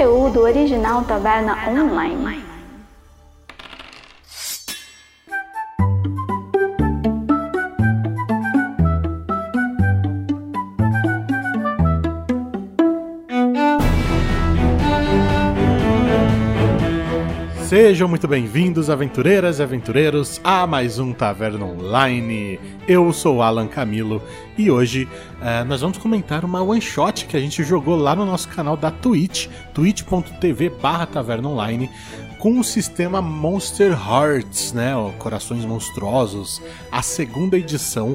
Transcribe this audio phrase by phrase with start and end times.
[0.00, 2.49] conteúdo original Taverna Online.
[17.82, 22.60] Sejam muito bem-vindos, aventureiras e aventureiros, a mais um Taverna Online.
[22.86, 24.22] Eu sou Alan Camilo
[24.58, 25.08] e hoje
[25.40, 28.76] uh, nós vamos comentar uma one shot que a gente jogou lá no nosso canal
[28.76, 31.08] da Twitch, twitch.tv barra
[32.38, 34.92] com o sistema Monster Hearts, né?
[35.18, 36.60] Corações Monstruosos,
[36.92, 38.14] a segunda edição.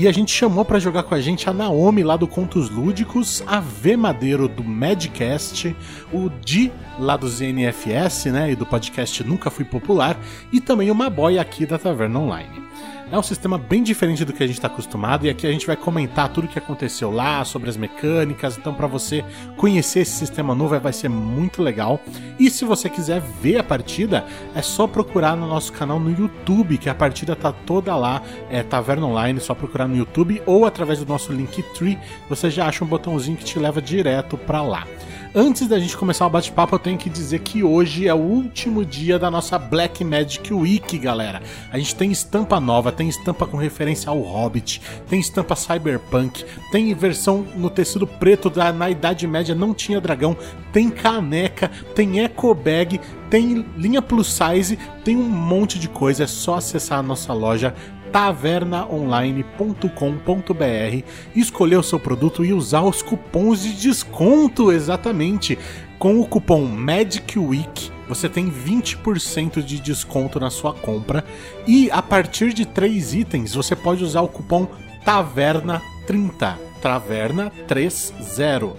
[0.00, 3.42] E a gente chamou para jogar com a gente a Naomi lá do Contos Lúdicos,
[3.48, 5.74] a V Madeiro do Madcast,
[6.12, 10.16] o Di lá do ZNFS, né, e do podcast Nunca Fui Popular,
[10.52, 12.62] e também o Maboy aqui da Taverna Online.
[13.10, 15.66] É um sistema bem diferente do que a gente está acostumado e aqui a gente
[15.66, 18.58] vai comentar tudo o que aconteceu lá, sobre as mecânicas.
[18.58, 19.24] Então, para você
[19.56, 22.02] conhecer esse sistema novo, vai ser muito legal.
[22.38, 26.76] E se você quiser ver a partida, é só procurar no nosso canal no YouTube,
[26.76, 30.98] que a partida tá toda lá, é Taverna Online, só procurar no YouTube ou através
[30.98, 34.86] do nosso Linktree, você já acha um botãozinho que te leva direto para lá.
[35.34, 38.82] Antes da gente começar o bate-papo, eu tenho que dizer que hoje é o último
[38.82, 41.42] dia da nossa Black Magic Week, galera.
[41.70, 46.94] A gente tem estampa nova, tem estampa com referência ao Hobbit, tem estampa Cyberpunk, tem
[46.94, 50.34] versão no tecido preto da na Idade Média não tinha dragão,
[50.72, 56.24] tem caneca, tem eco bag, tem linha plus size, tem um monte de coisa.
[56.24, 57.74] É só acessar a nossa loja
[58.12, 65.58] tavernaonline.com.br, escolher o seu produto e usar os cupons de desconto, exatamente.
[65.98, 71.22] Com o cupom MAGICWEEK você tem 20% de desconto na sua compra.
[71.66, 74.66] E a partir de 3 itens você pode usar o cupom
[75.04, 78.74] TAVERNA30, TAVERNA30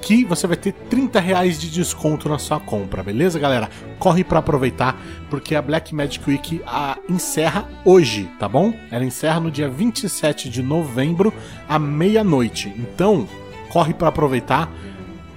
[0.00, 3.68] que você vai ter 30 reais de desconto na sua compra, beleza, galera?
[3.98, 8.72] Corre para aproveitar, porque a Black Magic Week a, encerra hoje, tá bom?
[8.90, 11.32] Ela encerra no dia 27 de novembro,
[11.68, 12.72] à meia-noite.
[12.76, 13.28] Então,
[13.68, 14.72] corre para aproveitar,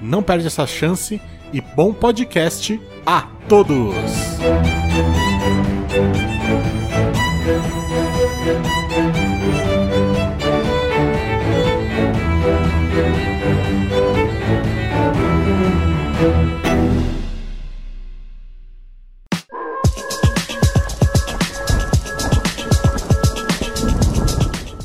[0.01, 1.21] não perde essa chance
[1.51, 3.93] e bom podcast a todos!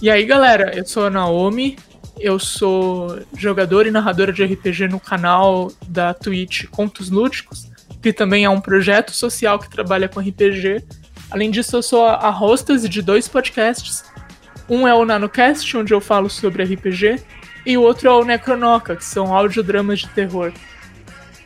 [0.00, 1.76] E aí, galera, eu sou a Naomi,
[2.20, 7.68] eu sou jogadora e narradora de RPG no canal da Twitch Contos Lúdicos,
[8.00, 10.84] que também é um projeto social que trabalha com RPG.
[11.32, 14.04] Além disso, eu sou a hostess de dois podcasts.
[14.68, 17.20] Um é o NanoCast, onde eu falo sobre RPG,
[17.66, 20.52] e o outro é o Necronoca, que são audiodramas de terror.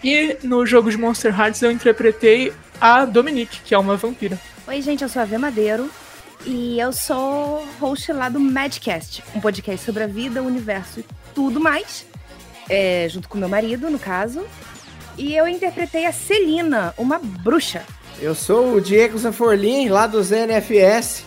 [0.05, 4.39] E no jogo de Monster Hearts eu interpretei a Dominique, que é uma vampira.
[4.69, 5.89] Oi, gente, eu sou a V Madeiro.
[6.45, 11.05] E eu sou host lá do Madcast, um podcast sobre a vida, o universo e
[11.35, 12.05] tudo mais.
[12.69, 14.45] É, junto com meu marido, no caso.
[15.17, 17.83] E eu interpretei a Celina, uma bruxa.
[18.21, 21.25] Eu sou o Diego Zanforlin, lá do ZNFS.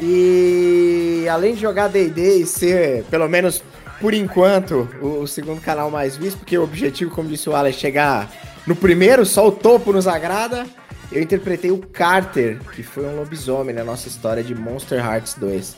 [0.00, 3.62] E além de jogar DD e ser, pelo menos
[4.00, 7.72] por enquanto, o, segundo canal mais visto, porque o objetivo, como disse o Alan, é
[7.72, 8.30] chegar
[8.66, 10.66] no primeiro, só o topo nos agrada.
[11.10, 15.76] Eu interpretei o Carter, que foi um lobisomem na nossa história de Monster Hearts 2.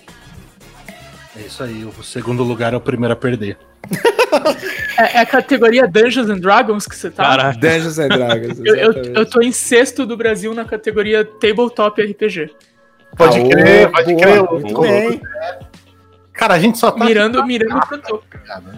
[1.36, 3.56] É isso aí, o segundo lugar é o primeiro a perder.
[4.98, 7.24] é, é, a categoria Dungeons and Dragons que você tá?
[7.24, 7.58] Caraca.
[7.58, 8.58] Dungeons and Dragons.
[8.64, 12.50] eu, eu, eu, tô em sexto do Brasil na categoria Tabletop RPG.
[13.16, 14.42] Pode Aô, crer, pode boa, crer.
[14.50, 15.22] Muito bem.
[16.32, 17.04] Cara, a gente só tá.
[17.04, 18.24] Mirando, mirando pro topo.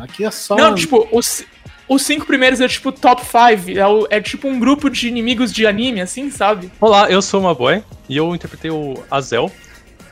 [0.01, 0.57] Aqui é só.
[0.57, 1.45] Não, tipo, os,
[1.93, 3.37] os cinco primeiros é tipo top 5.
[4.11, 6.71] É, é, tipo um grupo de inimigos de anime, assim, sabe?
[6.81, 9.53] Olá, eu sou uma boy e eu interpretei o Azel,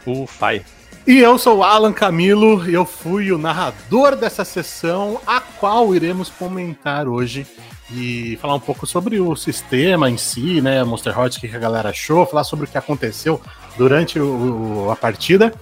[0.04, 0.62] o Fai.
[1.06, 5.94] E eu sou o Alan Camilo e eu fui o narrador dessa sessão, a qual
[5.94, 7.46] iremos comentar hoje
[7.90, 10.84] e falar um pouco sobre o sistema em si, né?
[10.84, 13.40] Monster Hearts, o que a galera achou, falar sobre o que aconteceu
[13.78, 15.52] durante o, a partida.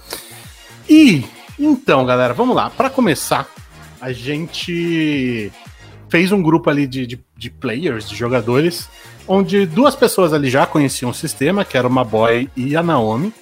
[0.89, 1.25] E
[1.59, 2.69] então, galera, vamos lá.
[2.69, 3.49] Para começar,
[4.01, 5.53] a gente
[6.09, 8.89] fez um grupo ali de, de, de, players, de jogadores,
[9.27, 13.33] onde duas pessoas ali já conheciam o sistema, que era uma boy e a Naomi,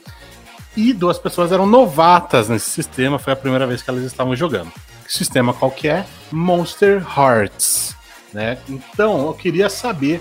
[0.76, 4.70] e duas pessoas eram novatas nesse sistema, foi a primeira vez que elas estavam jogando.
[5.08, 6.04] Sistema qual que é?
[6.30, 7.96] Monster Hearts,
[8.32, 8.58] né?
[8.68, 10.20] Então, eu queria saber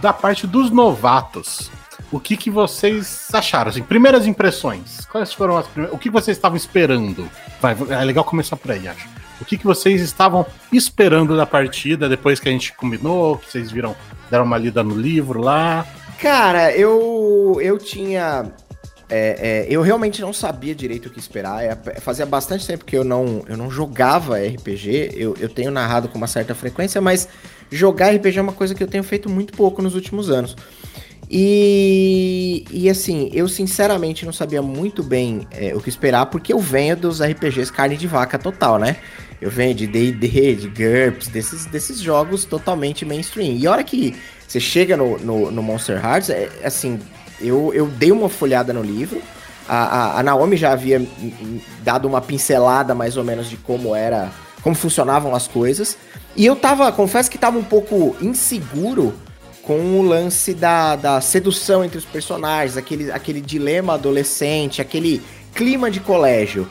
[0.00, 1.70] da parte dos novatos,
[2.10, 3.70] o que, que vocês acharam?
[3.70, 5.04] Assim, primeiras impressões.
[5.06, 5.96] Quais foram as primeiras...
[5.96, 7.28] O que vocês estavam esperando?
[7.60, 9.08] Vai, é legal começar por aí, acho.
[9.44, 13.70] O que, que vocês estavam esperando da partida depois que a gente combinou, que vocês
[13.70, 13.94] viram,
[14.30, 15.86] deram uma lida no livro lá.
[16.18, 18.50] Cara, eu, eu tinha.
[19.10, 21.62] é, é, eu realmente não sabia direito o que esperar.
[21.62, 25.10] É, fazia bastante tempo que eu não, eu não jogava RPG.
[25.14, 27.28] Eu, eu tenho narrado com uma certa frequência, mas
[27.70, 30.56] jogar RPG é uma coisa que eu tenho feito muito pouco nos últimos anos.
[31.30, 36.58] E, e assim, eu sinceramente não sabia muito bem é, o que esperar, porque eu
[36.58, 38.96] venho dos RPGs carne de vaca total, né?
[39.40, 43.56] Eu venho de D&D, de GURPS, desses, desses jogos totalmente mainstream.
[43.56, 44.16] E a hora que
[44.46, 46.98] você chega no, no, no Monster Hearts, é, assim,
[47.40, 49.20] eu, eu dei uma folhada no livro,
[49.68, 51.06] a, a, a Naomi já havia
[51.82, 54.30] dado uma pincelada mais ou menos de como era,
[54.62, 55.96] como funcionavam as coisas.
[56.36, 59.14] E eu tava, confesso que tava um pouco inseguro
[59.62, 65.22] com o lance da, da sedução entre os personagens, aquele, aquele dilema adolescente, aquele
[65.54, 66.68] clima de colégio.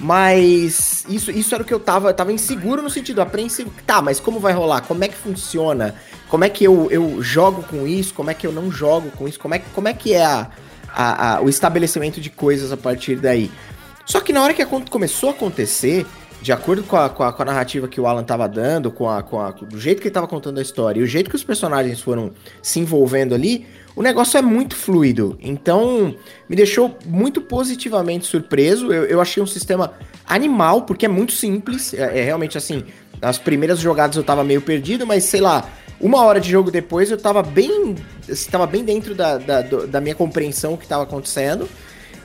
[0.00, 3.72] Mas isso, isso era o que eu tava, eu tava inseguro no sentido apreensivo.
[3.86, 4.80] Tá, mas como vai rolar?
[4.82, 5.94] Como é que funciona?
[6.28, 8.14] Como é que eu, eu jogo com isso?
[8.14, 9.38] Como é que eu não jogo com isso?
[9.38, 10.50] Como é, como é que é a,
[10.88, 13.50] a, a o estabelecimento de coisas a partir daí?
[14.04, 16.06] Só que na hora que começou a acontecer,
[16.42, 19.08] de acordo com a, com a, com a narrativa que o Alan tava dando, com
[19.08, 21.36] a, com a, do jeito que ele tava contando a história e o jeito que
[21.36, 25.38] os personagens foram se envolvendo ali, o negócio é muito fluido.
[25.40, 26.16] Então,
[26.48, 28.92] me deixou muito positivamente surpreso.
[28.92, 29.92] Eu, eu achei um sistema
[30.26, 31.94] animal, porque é muito simples.
[31.94, 32.84] É, é, realmente assim,
[33.20, 37.10] nas primeiras jogadas eu tava meio perdido, mas sei lá, uma hora de jogo depois
[37.10, 37.94] eu tava bem.
[38.28, 41.68] Estava bem dentro da, da, da minha compreensão o que estava acontecendo.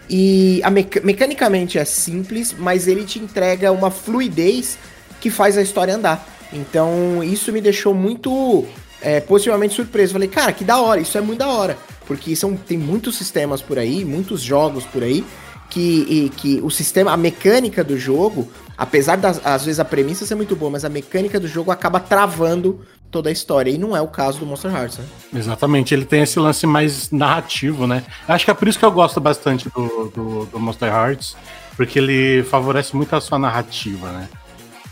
[0.09, 4.77] E a meca mecanicamente é simples, mas ele te entrega uma fluidez
[5.19, 6.25] que faz a história andar.
[6.53, 8.65] Então isso me deixou muito
[9.01, 10.13] é, positivamente surpreso.
[10.13, 11.77] Falei, cara, que da hora, isso é muito da hora.
[12.05, 15.25] Porque são, tem muitos sistemas por aí, muitos jogos por aí,
[15.69, 20.35] que, que o sistema, a mecânica do jogo, apesar das às vezes a premissa ser
[20.35, 22.79] muito boa, mas a mecânica do jogo acaba travando
[23.11, 23.69] toda a história.
[23.69, 25.05] E não é o caso do Monster Hearts, né?
[25.33, 28.03] Exatamente, ele tem esse lance mais narrativo, né?
[28.27, 31.35] Acho que é por isso que eu gosto bastante do, do, do Monster Hearts,
[31.75, 34.29] porque ele favorece muito a sua narrativa, né?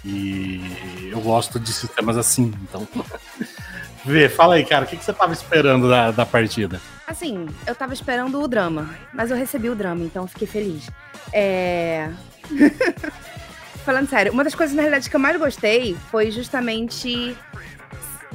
[0.03, 2.87] E eu gosto de sistemas assim, então.
[4.05, 6.79] Vê, fala aí, cara, o que, que você tava esperando da, da partida?
[7.07, 10.91] Assim, eu tava esperando o drama, mas eu recebi o drama, então fiquei feliz.
[11.33, 12.11] É.
[13.83, 17.35] Falando sério, uma das coisas, na realidade, que eu mais gostei foi justamente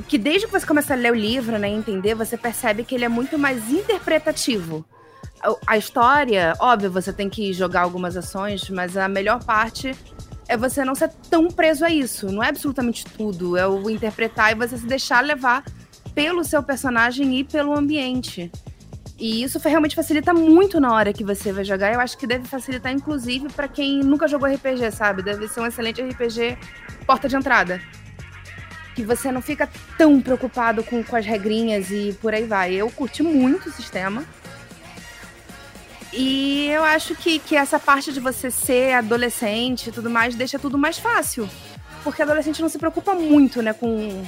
[0.08, 3.04] que desde que você começa a ler o livro, né, entender, você percebe que ele
[3.04, 4.84] é muito mais interpretativo.
[5.66, 9.96] A história, óbvio, você tem que jogar algumas ações, mas a melhor parte
[10.46, 12.30] é você não ser tão preso a isso.
[12.30, 15.64] Não é absolutamente tudo, é o interpretar e você se deixar levar
[16.14, 18.50] pelo seu personagem e pelo ambiente.
[19.18, 21.92] E isso realmente facilita muito na hora que você vai jogar.
[21.92, 25.22] Eu acho que deve facilitar, inclusive, para quem nunca jogou RPG, sabe?
[25.22, 26.58] Deve ser um excelente RPG
[27.06, 27.80] porta de entrada
[29.00, 32.74] que você não fica tão preocupado com, com as regrinhas e por aí vai.
[32.74, 34.24] Eu curti muito o sistema.
[36.12, 40.58] E eu acho que, que essa parte de você ser adolescente e tudo mais deixa
[40.58, 41.48] tudo mais fácil.
[42.04, 44.22] Porque adolescente não se preocupa muito, né, com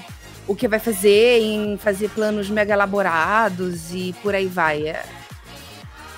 [0.46, 4.88] o que vai fazer, em fazer planos mega elaborados e por aí vai.
[4.88, 5.04] É,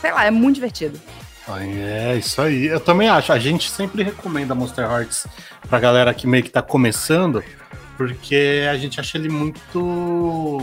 [0.00, 1.00] sei lá, é muito divertido.
[1.48, 2.66] É, isso aí.
[2.66, 3.32] Eu também acho.
[3.32, 5.26] A gente sempre recomenda Monster Hearts
[5.68, 7.42] pra galera que meio que tá começando,
[7.96, 10.58] porque a gente acha ele muito.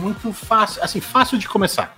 [0.00, 1.94] Muito fácil, assim, fácil de começar.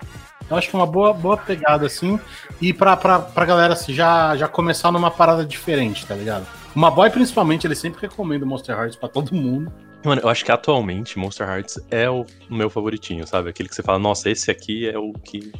[0.49, 2.19] Eu acho que é uma boa, boa pegada, assim,
[2.61, 6.45] e pra, pra, pra galera assim, já, já começar numa parada diferente, tá ligado?
[6.75, 9.71] Uma boy, principalmente, ele sempre recomenda Monster Hearts pra todo mundo.
[10.05, 13.49] Mano, eu acho que atualmente Monster Hearts é o meu favoritinho, sabe?
[13.49, 15.51] Aquele que você fala, nossa, esse aqui é o que.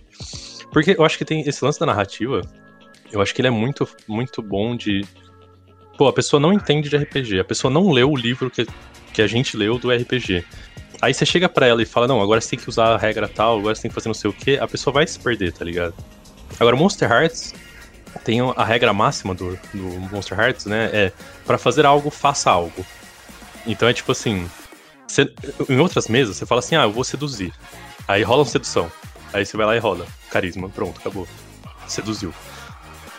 [0.72, 2.42] Porque eu acho que tem esse lance da narrativa,
[3.12, 5.06] eu acho que ele é muito, muito bom de
[5.98, 8.68] pô, a pessoa não entende de RPG, a pessoa não leu o livro que,
[9.14, 10.46] que a gente leu do RPG.
[11.02, 13.28] Aí você chega pra ela e fala, não, agora você tem que usar a regra
[13.28, 15.54] tal, agora você tem que fazer não sei o que, a pessoa vai se perder,
[15.54, 15.94] tá ligado?
[16.60, 17.54] Agora, Monster Hearts
[18.24, 20.90] tem a regra máxima do, do Monster Hearts, né?
[20.92, 21.12] É
[21.46, 22.86] para fazer algo, faça algo.
[23.66, 24.50] Então é tipo assim.
[25.70, 27.54] Em outras mesas, você fala assim, ah, eu vou seduzir.
[28.08, 28.92] Aí rola uma sedução.
[29.34, 30.06] Aí você vai lá e rola.
[30.30, 31.28] Carisma, pronto, acabou.
[31.88, 32.34] Seduziu.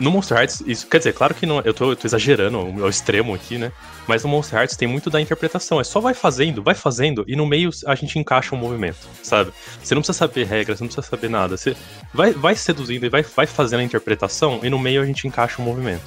[0.00, 2.88] No Monster Hearts, isso quer dizer, claro que não, eu tô, eu tô exagerando ao
[2.88, 3.72] extremo aqui, né?
[4.06, 5.80] Mas no Monster Hearts tem muito da interpretação.
[5.80, 9.52] É só vai fazendo, vai fazendo, e no meio a gente encaixa um movimento, sabe?
[9.82, 11.56] Você não precisa saber regras, você não precisa saber nada.
[11.56, 11.76] Você
[12.14, 15.60] vai, vai seduzindo e vai, vai fazendo a interpretação, e no meio a gente encaixa
[15.60, 16.04] um movimento.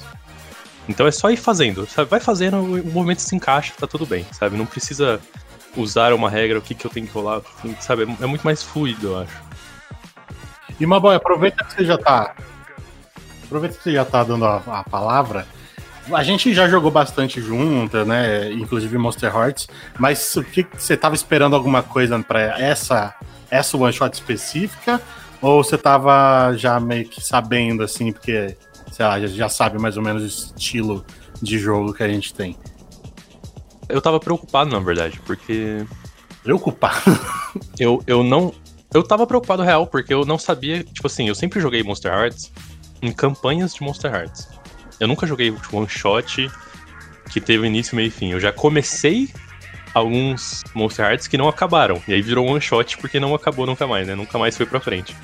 [0.88, 2.08] Então é só ir fazendo, sabe?
[2.08, 4.56] Vai fazendo, o movimento se encaixa, tá tudo bem, sabe?
[4.56, 5.20] Não precisa
[5.76, 7.42] usar uma regra, o que, que eu tenho que rolar,
[7.80, 8.02] sabe?
[8.20, 9.42] É muito mais fluido, eu acho.
[10.80, 12.34] E Maboy, aproveita que você já tá
[13.52, 15.46] Aproveita que você já tá dando a, a palavra.
[16.10, 18.50] a gente já jogou bastante junto, né?
[18.50, 19.68] Inclusive Monster Hearts,
[19.98, 23.14] mas o que você tava esperando alguma coisa para essa
[23.50, 24.98] essa one shot específica
[25.42, 28.56] ou você tava já meio que sabendo assim, porque
[28.90, 31.04] sei lá, já sabe mais ou menos o estilo
[31.42, 32.56] de jogo que a gente tem?
[33.86, 35.84] Eu tava preocupado, na verdade, porque
[36.42, 37.20] preocupado.
[37.78, 38.54] eu, eu não
[38.94, 42.50] eu tava preocupado real, porque eu não sabia, tipo assim, eu sempre joguei Monster Hearts
[43.02, 44.48] em campanhas de Monster Hearts.
[45.00, 46.50] Eu nunca joguei one shot
[47.30, 48.30] que teve início, meio e fim.
[48.30, 49.28] Eu já comecei
[49.92, 52.00] alguns Monster Hearts que não acabaram.
[52.06, 54.14] E aí virou one shot porque não acabou nunca mais, né?
[54.14, 55.14] Nunca mais foi pra frente.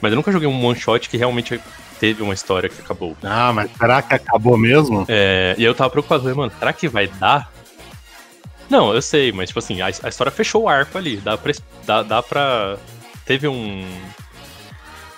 [0.00, 1.60] Mas eu nunca joguei um one shot que realmente
[1.98, 3.16] teve uma história que acabou.
[3.22, 5.04] Ah, mas será que acabou mesmo?
[5.08, 7.50] É, e eu tava preocupado, falei, mano, será que vai dar
[8.68, 11.16] não, eu sei, mas tipo assim, a, a história fechou o arco ali.
[11.18, 11.52] Dá pra.
[11.84, 12.76] Dá, dá pra
[13.24, 13.86] teve um.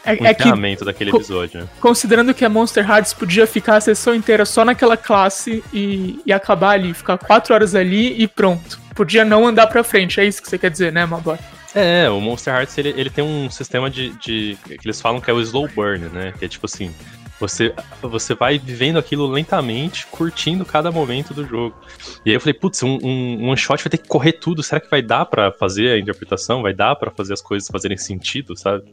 [0.08, 1.60] É, um é encerramento daquele episódio.
[1.60, 1.68] Né?
[1.80, 6.32] Considerando que a Monster Hearts podia ficar a sessão inteira só naquela classe e, e
[6.32, 8.80] acabar ali, ficar quatro horas ali e pronto.
[8.94, 11.38] Podia não andar pra frente, é isso que você quer dizer, né, Mabor?
[11.74, 14.56] É, o Monster Hearts ele, ele tem um sistema de, de.
[14.64, 16.32] que eles falam que é o slow burn, né?
[16.38, 16.92] Que é tipo assim,
[17.38, 17.72] você,
[18.02, 21.76] você vai vivendo aquilo lentamente, curtindo cada momento do jogo.
[22.24, 24.62] E aí eu falei, putz, um, um, um shot vai ter que correr tudo.
[24.62, 26.62] Será que vai dar para fazer a interpretação?
[26.62, 28.84] Vai dar para fazer as coisas fazerem sentido, sabe?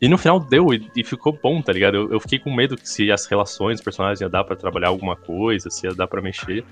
[0.00, 1.96] E no final deu e, e ficou bom, tá ligado?
[1.96, 4.88] Eu, eu, fiquei com medo que se as relações, os personagens ia dar para trabalhar
[4.88, 6.64] alguma coisa, se ia dar para mexer.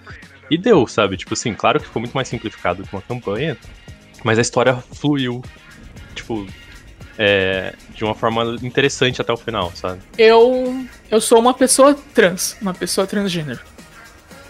[0.51, 1.17] E deu, sabe?
[1.17, 3.57] Tipo assim, claro que ficou muito mais simplificado que uma campanha,
[4.23, 5.43] mas a história fluiu.
[6.15, 6.47] Tipo,
[7.19, 10.01] é, de uma forma interessante até o final, sabe?
[10.19, 13.61] Eu, eu sou uma pessoa trans, uma pessoa transgênero.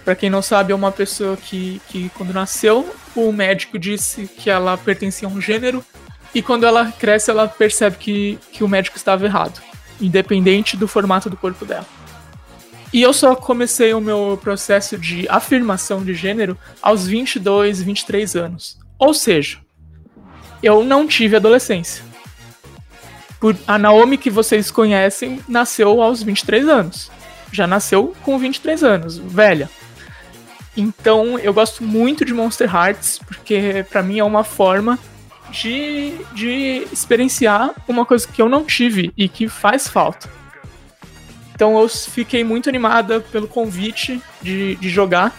[0.05, 4.51] Para quem não sabe, é uma pessoa que, que quando nasceu, o médico disse que
[4.51, 5.83] ela pertencia a um gênero
[6.35, 9.61] e quando ela cresce, ela percebe que, que o médico estava errado,
[10.01, 11.87] independente do formato do corpo dela.
[12.93, 18.79] E eu só comecei o meu processo de afirmação de gênero aos 22, 23 anos.
[18.99, 19.59] Ou seja,
[20.63, 22.05] eu não tive adolescência
[23.67, 27.11] a Naomi que vocês conhecem nasceu aos 23 anos.
[27.53, 29.69] Já nasceu com 23 anos, velha.
[30.77, 34.99] Então eu gosto muito de Monster Hearts, porque para mim é uma forma
[35.51, 40.29] de, de experienciar uma coisa que eu não tive e que faz falta.
[41.55, 45.35] Então eu fiquei muito animada pelo convite de, de jogar.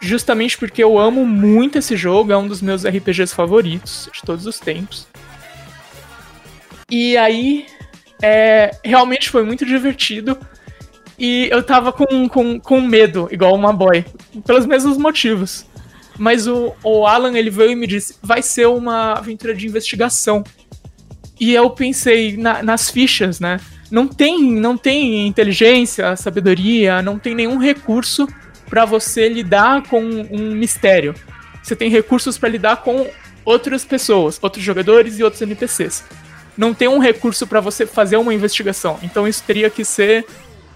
[0.00, 4.46] Justamente porque eu amo muito esse jogo, é um dos meus RPGs favoritos de todos
[4.46, 5.06] os tempos.
[6.90, 7.66] E aí,
[8.22, 10.38] é, realmente foi muito divertido.
[11.18, 14.04] E eu tava com, com, com medo, igual uma boy,
[14.46, 15.66] pelos mesmos motivos.
[16.18, 20.44] Mas o, o Alan, ele veio e me disse, vai ser uma aventura de investigação.
[21.38, 23.58] E eu pensei na, nas fichas, né?
[23.90, 28.28] Não tem, não tem inteligência, sabedoria, não tem nenhum recurso
[28.68, 31.14] para você lidar com um mistério.
[31.62, 33.08] Você tem recursos para lidar com
[33.44, 36.04] outras pessoas, outros jogadores e outros NPCs
[36.60, 38.98] não tem um recurso para você fazer uma investigação.
[39.02, 40.26] Então isso teria que ser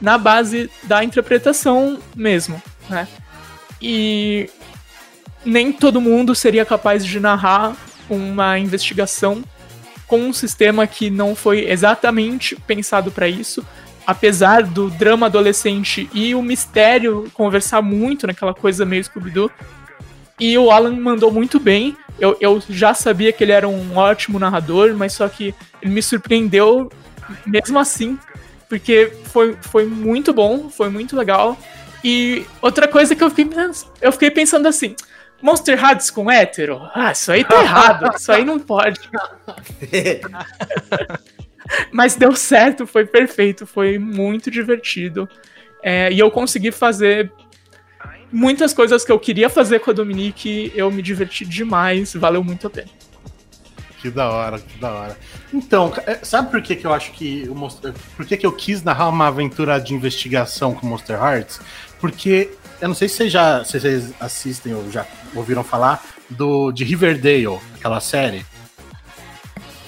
[0.01, 3.07] na base da interpretação mesmo, né?
[3.83, 4.49] E
[5.45, 7.77] nem todo mundo seria capaz de narrar
[8.09, 9.43] uma investigação
[10.07, 13.65] com um sistema que não foi exatamente pensado para isso,
[14.07, 19.51] apesar do drama adolescente e o mistério conversar muito naquela coisa meio Scooby-Doo.
[20.39, 21.97] E o Alan mandou muito bem.
[22.19, 26.03] Eu, eu já sabia que ele era um ótimo narrador, mas só que ele me
[26.03, 26.91] surpreendeu
[27.47, 28.19] mesmo assim,
[28.69, 31.57] porque foi, foi muito bom, foi muito legal.
[32.03, 33.51] E outra coisa que eu fiquei,
[34.03, 34.95] eu fiquei pensando assim.
[35.43, 36.81] Monster Hearts com hétero?
[36.95, 38.17] Ah, isso aí tá errado.
[38.17, 39.01] Isso aí não pode.
[41.93, 45.29] Mas deu certo, foi perfeito, foi muito divertido.
[45.83, 47.31] É, e eu consegui fazer
[48.33, 52.67] muitas coisas que eu queria fazer com a Dominique, eu me diverti demais, valeu muito
[52.67, 52.89] a pena.
[54.01, 55.19] Que da hora, que da hora.
[55.53, 57.49] Então, é, sabe por que, que eu acho que.
[57.49, 61.59] Monster, por que, que eu quis narrar uma aventura de investigação com Monster Hearts?
[62.01, 62.51] Porque
[62.81, 66.85] eu não sei se vocês já se vocês assistem ou já ouviram falar do de
[66.85, 68.45] Riverdale, aquela série.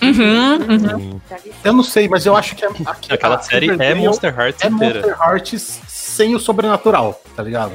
[0.02, 1.21] Uhum, uhum.
[1.64, 2.69] Eu não sei, mas eu acho que é,
[3.11, 5.00] aquela série é Monster Hearts é inteira.
[5.00, 7.73] Monster Hearts sem o sobrenatural, tá ligado?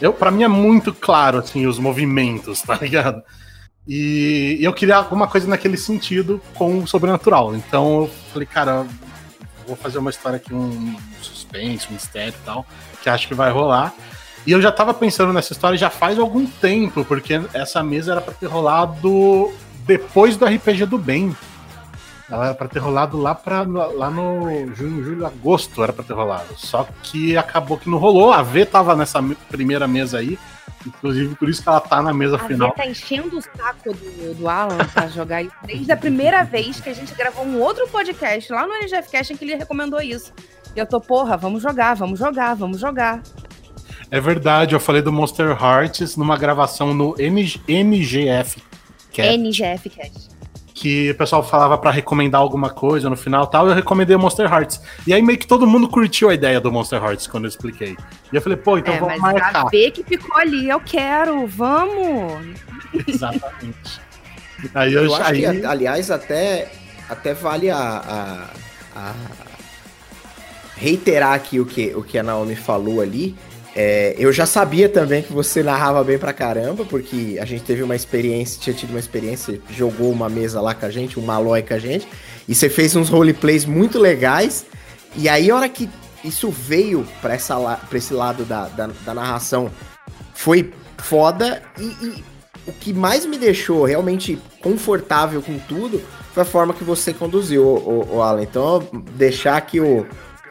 [0.00, 3.22] Eu, para mim é muito claro, assim, os movimentos, tá ligado?
[3.88, 7.54] E eu queria alguma coisa naquele sentido com o sobrenatural.
[7.54, 8.86] Então eu falei, cara,
[9.66, 12.66] vou fazer uma história aqui, um suspense, um mistério e tal,
[13.02, 13.94] que acho que vai rolar.
[14.46, 18.20] E eu já tava pensando nessa história já faz algum tempo, porque essa mesa era
[18.20, 19.52] para ter rolado
[19.84, 21.36] depois do RPG do Bem.
[22.30, 26.12] Ela era pra ter rolado lá, pra, lá no junho, julho, agosto era pra ter
[26.12, 26.54] rolado.
[26.56, 28.32] Só que acabou que não rolou.
[28.32, 30.38] A V tava nessa primeira mesa aí.
[30.84, 32.68] Inclusive, por isso que ela tá na mesa A final.
[32.70, 36.80] Vê tá enchendo o saco do, do Alan pra jogar isso desde a primeira vez
[36.80, 40.00] que a gente gravou um outro podcast lá no NGF Cast em que ele recomendou
[40.00, 40.32] isso.
[40.74, 43.22] E eu tô, porra, vamos jogar, vamos jogar, vamos jogar.
[44.10, 48.62] É verdade, eu falei do Monster Hearts numa gravação no NG NGF.
[49.12, 49.32] Cast.
[49.32, 50.28] NGF Cast.
[50.74, 54.18] que o pessoal falava pra recomendar alguma coisa no final e tal, eu recomendei o
[54.18, 54.80] Monster Hearts.
[55.06, 57.96] E aí meio que todo mundo curtiu a ideia do Monster Hearts quando eu expliquei.
[58.32, 59.62] E eu falei, pô, então é, vamos mas marcar.
[59.66, 62.46] a V que ficou ali, eu quero, vamos.
[63.08, 64.00] Exatamente.
[64.74, 66.70] Aí eu, Eu acho aí, que, aliás, até,
[67.08, 68.50] até vale a, a-
[68.94, 69.14] a
[70.76, 73.34] reiterar aqui o que, o que a Naomi falou ali.
[73.78, 77.82] É, eu já sabia também que você narrava bem pra caramba, porque a gente teve
[77.82, 81.60] uma experiência, tinha tido uma experiência, jogou uma mesa lá com a gente, um Malói
[81.60, 82.08] com a gente,
[82.48, 84.64] e você fez uns roleplays muito legais.
[85.14, 85.90] E aí, a hora que
[86.24, 89.70] isso veio pra, essa, pra esse lado da, da, da narração,
[90.34, 91.62] foi foda.
[91.78, 92.24] E, e
[92.66, 96.02] o que mais me deixou realmente confortável com tudo
[96.32, 98.42] foi a forma que você conduziu, o, o, o Alan.
[98.42, 100.06] Então, deixar aqui o,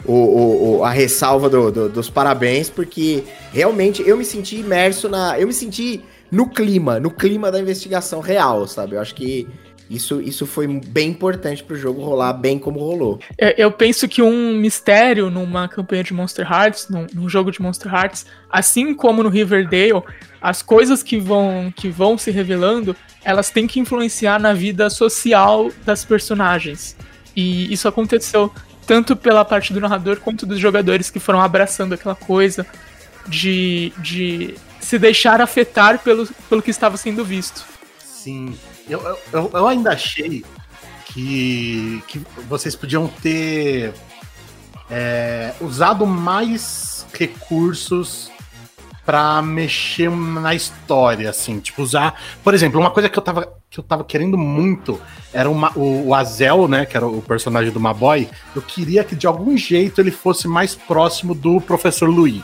[0.07, 5.09] o, o- o- a ressalva do- do- dos parabéns, porque realmente eu me senti imerso
[5.09, 5.39] na.
[5.39, 8.95] Eu me senti no clima, no clima da investigação real, sabe?
[8.95, 9.47] Eu acho que
[9.89, 13.19] isso, isso foi bem importante pro jogo rolar bem como rolou.
[13.37, 17.61] É, Eu penso que um mistério numa campanha de Monster Hearts, num, num jogo de
[17.61, 20.01] Monster Hearts, assim como no Riverdale,
[20.41, 25.69] as coisas que vão, que vão se revelando, elas têm que influenciar na vida social
[25.85, 26.95] das personagens.
[27.35, 28.51] E isso aconteceu
[28.87, 32.65] tanto pela parte do narrador quanto dos jogadores que foram abraçando aquela coisa
[33.27, 37.63] de, de se deixar afetar pelo, pelo que estava sendo visto.
[37.99, 38.57] sim.
[38.87, 39.01] Eu,
[39.33, 40.45] eu- eu, ainda achei
[41.07, 43.93] que, que vocês podiam ter
[44.91, 48.29] é, usado mais recursos
[49.03, 52.19] pra mexer na história, assim, tipo, usar.
[52.43, 54.99] Por exemplo, uma coisa que eu tava, que eu tava querendo muito
[55.33, 56.85] era uma, o, o Azel, né?
[56.85, 58.29] Que era o personagem do Maboy.
[58.55, 62.41] Eu queria que de algum jeito ele fosse mais próximo do professor Louis.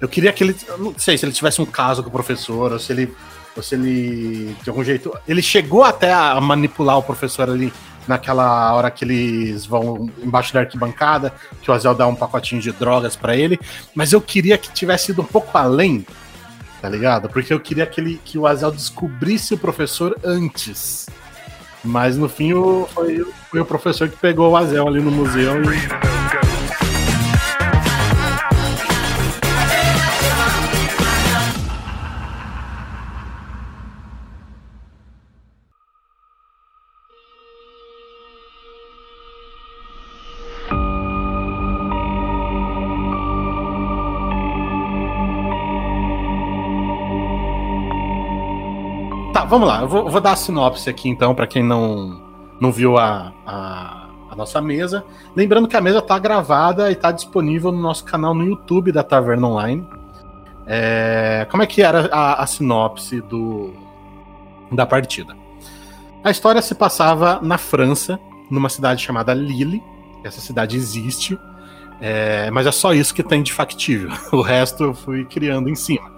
[0.00, 0.56] Eu queria que ele.
[0.78, 3.12] Não sei se ele tivesse um caso com o professor, ou se ele.
[3.56, 4.56] Ou se ele.
[4.62, 5.12] De algum jeito.
[5.26, 7.72] Ele chegou até a manipular o professor ali
[8.06, 12.70] naquela hora que eles vão embaixo da arquibancada, que o Azel dá um pacotinho de
[12.70, 13.58] drogas pra ele.
[13.94, 16.06] Mas eu queria que tivesse ido um pouco além,
[16.84, 17.30] tá ligado?
[17.30, 21.08] Porque eu queria que, ele, que o Azel descobrisse o professor antes.
[21.82, 25.62] Mas no fim o, foi, foi o professor que pegou o Azel ali no museu
[25.62, 26.53] e.
[49.54, 49.82] vamos lá.
[49.82, 52.20] Eu vou, vou dar a sinopse aqui então, pra quem não,
[52.60, 55.04] não viu a, a, a nossa mesa.
[55.34, 59.02] Lembrando que a mesa tá gravada e tá disponível no nosso canal no YouTube da
[59.02, 59.86] Taverna Online.
[60.66, 63.72] É, como é que era a, a sinopse do,
[64.72, 65.36] da partida?
[66.24, 68.18] A história se passava na França,
[68.50, 69.82] numa cidade chamada Lille.
[70.24, 71.38] Essa cidade existe,
[72.00, 74.10] é, mas é só isso que tem de factível.
[74.32, 76.13] O resto eu fui criando em cima.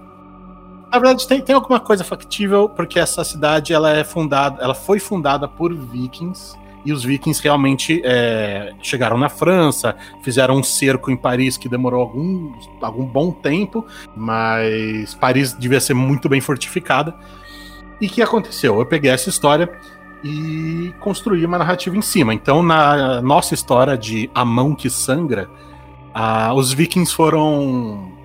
[0.91, 4.99] Na verdade, tem, tem alguma coisa factível, porque essa cidade ela é fundada, ela foi
[4.99, 11.17] fundada por vikings, e os vikings realmente é, chegaram na França, fizeram um cerco em
[11.17, 17.13] Paris que demorou algum, algum bom tempo, mas Paris devia ser muito bem fortificada.
[18.01, 18.79] E o que aconteceu?
[18.79, 19.69] Eu peguei essa história
[20.23, 22.33] e construí uma narrativa em cima.
[22.33, 25.51] Então, na nossa história de A Mão que Sangra,
[26.15, 28.16] ah, os vikings foram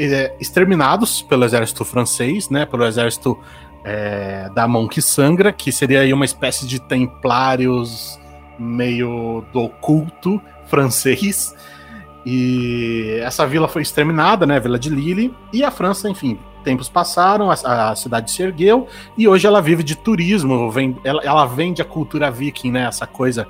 [0.00, 3.38] é, exterminados pelo exército francês, né, pelo exército
[3.84, 8.18] é, da mão que sangra, que seria aí uma espécie de templários
[8.58, 11.54] meio do oculto francês.
[12.24, 16.88] E essa vila foi exterminada, né, a vila de Lille, e a França, enfim, tempos
[16.88, 18.86] passaram, a, a cidade se ergueu
[19.16, 23.06] e hoje ela vive de turismo, vem, ela, ela vende a cultura viking, né, essa
[23.06, 23.46] coisa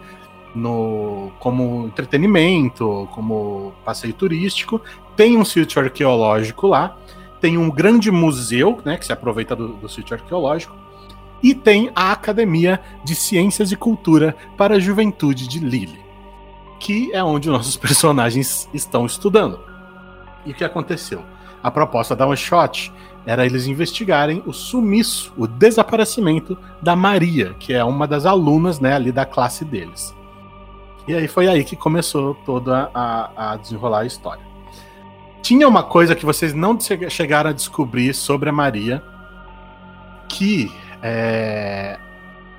[0.54, 4.80] no como entretenimento, como passeio turístico.
[5.20, 6.96] Tem um sítio arqueológico lá,
[7.42, 10.74] tem um grande museu, né, que se aproveita do, do sítio arqueológico,
[11.42, 16.00] e tem a Academia de Ciências e Cultura para a Juventude de Lille,
[16.78, 19.60] que é onde nossos personagens estão estudando.
[20.46, 21.22] E o que aconteceu?
[21.62, 22.90] A proposta da One Shot
[23.26, 28.94] era eles investigarem o sumiço, o desaparecimento da Maria, que é uma das alunas né,
[28.94, 30.16] ali da classe deles.
[31.06, 34.49] E aí foi aí que começou toda a, a desenrolar a história.
[35.42, 39.02] Tinha uma coisa que vocês não chegaram a descobrir sobre a Maria,
[40.28, 40.70] que
[41.02, 41.98] é,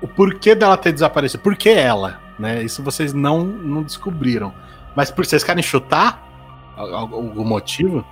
[0.00, 1.42] o porquê dela ter desaparecido.
[1.42, 2.20] Por que ela?
[2.38, 2.62] Né?
[2.62, 4.52] Isso vocês não, não descobriram.
[4.94, 6.22] Mas por vocês querem chutar
[6.76, 8.04] algum motivo?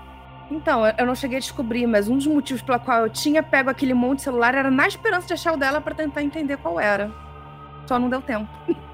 [0.50, 3.70] Então, eu não cheguei a descobrir, mas um dos motivos pela qual eu tinha pego
[3.70, 6.80] aquele monte de celular era na esperança de achar o dela para tentar entender qual
[6.80, 7.10] era.
[7.86, 8.48] Só não deu tempo.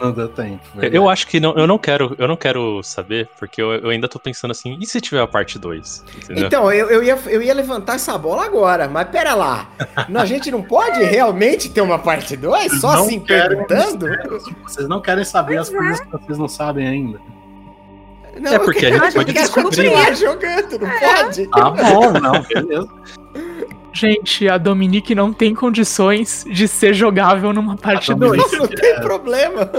[0.00, 0.60] Não deu tempo.
[0.74, 0.96] Verdade.
[0.96, 4.08] Eu acho que não, eu não quero, eu não quero saber, porque eu, eu ainda
[4.08, 6.04] tô pensando assim, e se tiver a parte 2?
[6.30, 9.68] Então, eu, eu, ia, eu ia levantar essa bola agora, mas pera lá.
[10.14, 12.80] a gente não pode realmente ter uma parte 2?
[12.80, 14.06] Só assim perguntando?
[14.62, 17.20] Vocês não querem saber as coisas que vocês não sabem ainda.
[18.38, 21.22] Não, é porque a gente pode descobrir jogando, não é.
[21.22, 21.48] pode?
[21.52, 22.88] Ah, bom, não, beleza.
[23.92, 28.52] Gente, a Dominique não tem condições de ser jogável numa parte 2.
[28.52, 29.70] Não, não tem problema.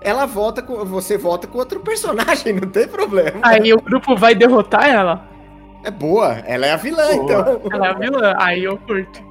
[0.00, 0.84] Ela volta com.
[0.84, 3.40] Você volta com outro personagem, não tem problema.
[3.42, 5.26] Aí o grupo vai derrotar ela?
[5.82, 7.24] É boa, ela é a vilã, boa.
[7.24, 7.60] então.
[7.70, 9.22] Ela é a vilã, aí eu curto.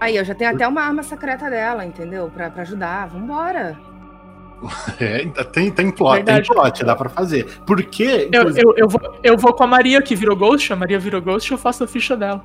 [0.00, 2.30] Aí eu já tenho até uma arma secreta dela, entendeu?
[2.32, 3.08] Pra, pra ajudar.
[3.08, 3.78] Vambora.
[5.00, 7.46] É, tem, tem plot, tem plot, dá pra fazer.
[7.64, 8.28] Porque.
[8.32, 11.22] Eu, eu, eu, vou, eu vou com a Maria que virou Ghost, a Maria virou
[11.22, 12.44] Ghost, eu faço a ficha dela.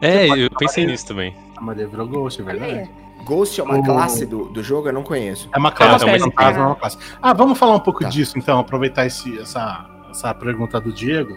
[0.00, 1.34] É, eu pensei nisso também.
[1.56, 2.90] A Maria virou Ghost, é verdade.
[3.24, 3.84] Ghost é uma o...
[3.84, 4.88] classe do, do jogo?
[4.88, 5.48] Eu não conheço.
[5.52, 6.98] É uma classe, é, é uma, é uma classe.
[7.20, 8.08] Ah, vamos falar um pouco tá.
[8.08, 11.36] disso então, aproveitar esse, essa, essa pergunta do Diego.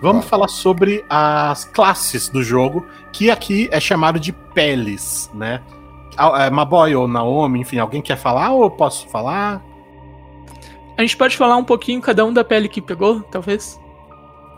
[0.00, 0.30] Vamos tá.
[0.30, 5.62] falar sobre as classes do jogo, que aqui é chamado de peles, né?
[6.18, 9.62] É, Maboy ou Naomi, enfim, alguém quer falar ou eu posso falar?
[10.98, 13.80] A gente pode falar um pouquinho cada um da pele que pegou, talvez?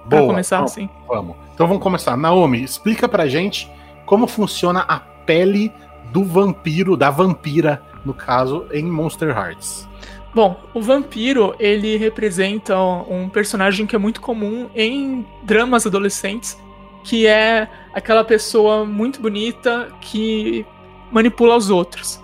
[0.07, 0.90] Boa, pra começar então, assim.
[1.07, 1.43] Vamos.
[1.55, 2.17] Então vamos começar.
[2.17, 3.71] Naomi, explica pra gente
[4.05, 5.73] como funciona a pele
[6.12, 9.88] do vampiro, da vampira, no caso, em Monster Hearts.
[10.35, 16.59] Bom, o vampiro, ele representa um personagem que é muito comum em dramas adolescentes,
[17.05, 20.67] que é aquela pessoa muito bonita que
[21.12, 22.21] manipula os outros.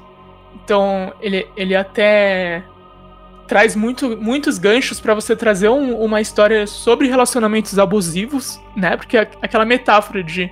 [0.57, 2.65] Então, ele, ele até
[3.51, 8.97] traz muito, muitos ganchos para você trazer um, uma história sobre relacionamentos abusivos, né?
[8.97, 10.49] Porque aquela metáfora de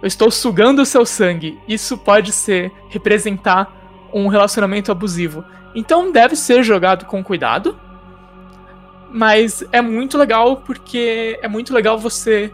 [0.00, 5.44] eu estou sugando o seu sangue, isso pode ser representar um relacionamento abusivo.
[5.74, 7.76] Então deve ser jogado com cuidado.
[9.10, 12.52] Mas é muito legal porque é muito legal você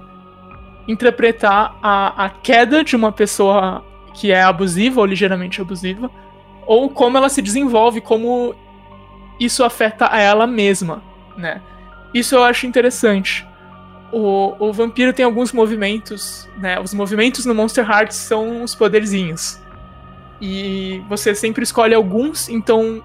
[0.89, 6.11] interpretar a, a queda de uma pessoa que é abusiva ou ligeiramente abusiva,
[6.67, 8.55] ou como ela se desenvolve, como
[9.45, 11.03] isso afeta a ela mesma,
[11.37, 11.61] né?
[12.13, 13.47] Isso eu acho interessante.
[14.13, 16.79] O, o vampiro tem alguns movimentos, né?
[16.79, 19.61] Os movimentos no Monster Hearts são os poderzinhos.
[20.41, 23.03] E você sempre escolhe alguns, então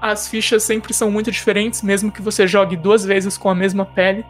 [0.00, 3.84] as fichas sempre são muito diferentes, mesmo que você jogue duas vezes com a mesma
[3.84, 4.24] pele.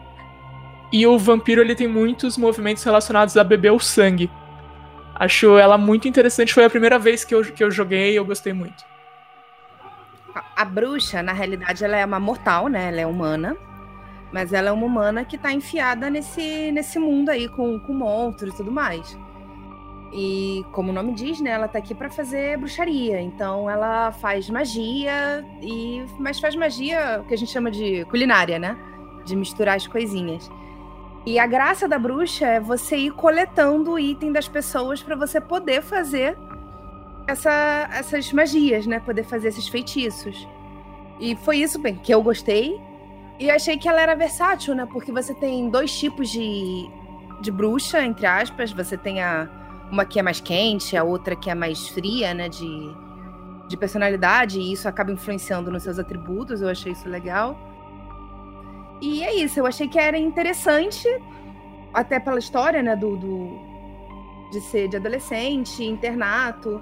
[0.91, 4.29] E o vampiro ele tem muitos movimentos relacionados a beber o sangue.
[5.13, 8.25] Acho ela muito interessante, foi a primeira vez que eu, que eu joguei e eu
[8.25, 8.88] gostei muito.
[10.55, 12.87] A, bruxa, na realidade, ela é uma mortal, né?
[12.89, 13.55] Ela é humana.
[14.31, 18.53] Mas ela é uma humana que tá enfiada nesse, nesse mundo aí com, com monstros
[18.53, 19.17] e tudo mais.
[20.11, 23.21] E como o nome diz, né, ela tá aqui para fazer bruxaria.
[23.21, 28.77] Então ela faz magia e mas faz magia que a gente chama de culinária, né?
[29.25, 30.49] De misturar as coisinhas.
[31.25, 35.39] E a graça da bruxa é você ir coletando o item das pessoas para você
[35.39, 36.37] poder fazer
[37.29, 38.99] essa, essas magias, né?
[38.99, 40.47] Poder fazer esses feitiços.
[41.19, 42.79] E foi isso, bem, que eu gostei.
[43.39, 44.85] E achei que ela era versátil, né?
[44.91, 46.89] Porque você tem dois tipos de,
[47.41, 48.71] de bruxa, entre aspas.
[48.71, 49.49] Você tem a
[49.91, 52.49] uma que é mais quente, a outra que é mais fria, né?
[52.49, 52.95] De,
[53.67, 54.59] de personalidade.
[54.59, 56.61] E isso acaba influenciando nos seus atributos.
[56.61, 57.57] Eu achei isso legal.
[59.01, 61.07] E é isso, eu achei que era interessante,
[61.93, 63.69] até pela história, né, do, do
[64.51, 66.81] de ser de adolescente, internato,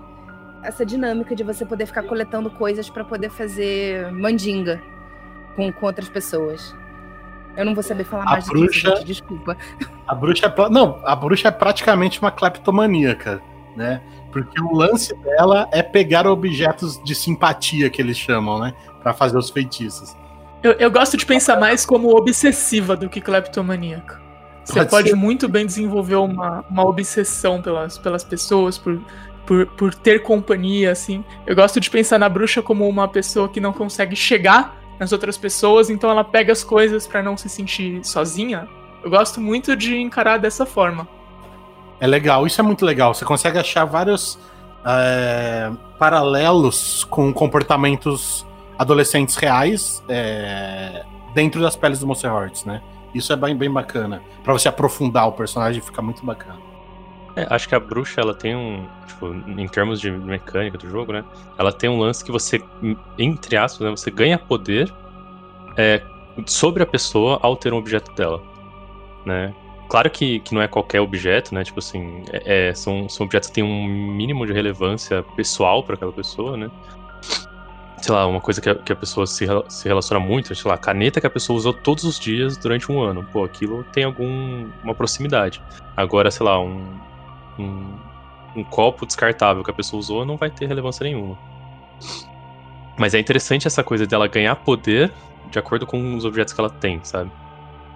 [0.63, 4.81] essa dinâmica de você poder ficar coletando coisas para poder fazer mandinga
[5.55, 6.75] com, com outras pessoas.
[7.55, 9.57] Eu não vou saber falar a mais bruxa, disso, gente, desculpa.
[10.07, 13.41] A bruxa é, não, a bruxa é praticamente uma cleptomaníaca,
[13.75, 14.01] né?
[14.31, 19.37] Porque o lance dela é pegar objetos de simpatia que eles chamam, né, para fazer
[19.37, 20.15] os feitiços.
[20.61, 24.21] Eu, eu gosto de pensar mais como obsessiva do que cleptomaníaca.
[24.63, 29.01] Você pode, pode muito bem desenvolver uma, uma obsessão pelas, pelas pessoas, por,
[29.47, 31.23] por, por ter companhia, assim.
[31.47, 35.37] Eu gosto de pensar na bruxa como uma pessoa que não consegue chegar nas outras
[35.37, 38.67] pessoas, então ela pega as coisas para não se sentir sozinha.
[39.03, 41.07] Eu gosto muito de encarar dessa forma.
[41.99, 43.13] É legal, isso é muito legal.
[43.13, 44.37] Você consegue achar vários
[44.85, 48.45] é, paralelos com comportamentos
[48.77, 52.81] adolescentes reais é, dentro das peles do Monster Hearts, né?
[53.13, 54.21] Isso é bem, bem bacana.
[54.43, 56.66] Pra você aprofundar o personagem, fica muito bacana.
[57.37, 58.87] É, acho que a bruxa, ela tem um.
[59.05, 61.23] Tipo, em termos de mecânica do jogo, né?
[61.55, 62.59] Ela tem um lance que você,
[63.15, 64.91] entre aspas, né, você ganha poder
[65.77, 66.01] é,
[66.47, 68.41] sobre a pessoa ao ter um objeto dela.
[69.23, 69.53] Né?
[69.87, 71.63] Claro que, que não é qualquer objeto, né?
[71.63, 75.93] Tipo assim, é, é são, são objetos que têm um mínimo de relevância pessoal para
[75.93, 76.71] aquela pessoa, né?
[78.01, 80.73] Sei lá, uma coisa que a, que a pessoa se, se relaciona muito, sei lá,
[80.73, 83.23] a caneta que a pessoa usou todos os dias durante um ano.
[83.31, 85.61] Pô, aquilo tem alguma proximidade.
[85.95, 86.83] Agora, sei lá, um,
[87.57, 87.93] um,
[88.55, 91.37] um copo descartável que a pessoa usou não vai ter relevância nenhuma.
[92.97, 95.11] Mas é interessante essa coisa dela ganhar poder
[95.49, 97.31] de acordo com os objetos que ela tem, sabe?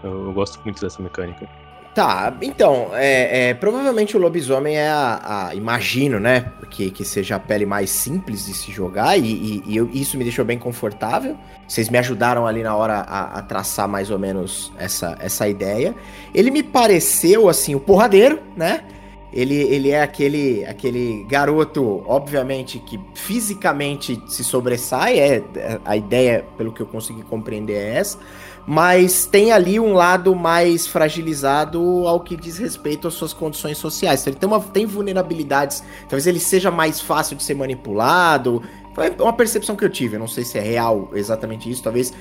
[0.03, 1.47] Eu, eu gosto muito dessa mecânica.
[1.93, 6.45] Tá, então, é, é, provavelmente o lobisomem é a, a, Imagino, né?
[6.69, 10.17] Que, que seja a pele mais simples de se jogar e, e, e eu, isso
[10.17, 11.37] me deixou bem confortável.
[11.67, 15.93] Vocês me ajudaram ali na hora a, a, traçar mais ou menos essa, essa ideia.
[16.33, 18.85] Ele me pareceu, assim, o porradeiro, né?
[19.33, 25.19] Ele, ele é aquele, aquele garoto, obviamente, que fisicamente se sobressai.
[25.19, 25.43] É,
[25.85, 28.17] a ideia, pelo que eu consegui compreender, é essa
[28.65, 34.21] mas tem ali um lado mais fragilizado ao que diz respeito às suas condições sociais.
[34.21, 38.61] Então, ele tem, uma, tem vulnerabilidades, talvez ele seja mais fácil de ser manipulado.
[38.93, 42.13] Foi uma percepção que eu tive, eu não sei se é real exatamente isso, talvez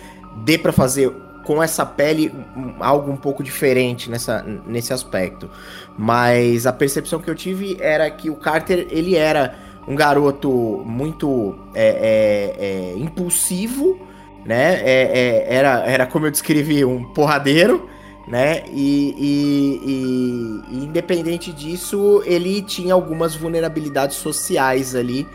[0.44, 1.12] dê para fazer
[1.44, 2.32] com essa pele
[2.78, 5.50] algo um pouco diferente nessa, nesse aspecto.
[5.96, 9.54] Mas a percepção que eu tive era que o Carter, ele era
[9.86, 10.50] um garoto
[10.86, 11.88] muito é,
[12.58, 13.98] é, é, impulsivo,
[14.44, 14.80] né?
[14.82, 17.88] É, é, era, era como eu descrevi, um porradeiro,
[18.28, 18.62] né?
[18.72, 25.26] E, e, e, e, independente disso, ele tinha algumas vulnerabilidades sociais ali.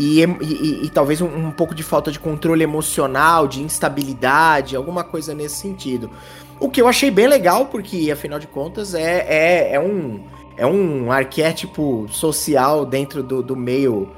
[0.00, 5.04] E, e, e talvez um, um, pouco de falta de controle emocional, de instabilidade, alguma
[5.04, 6.10] coisa nesse sentido.
[6.58, 10.20] O que eu achei bem legal, porque afinal de contas é, é, é um,
[10.56, 14.10] é um arquétipo social dentro do, do meio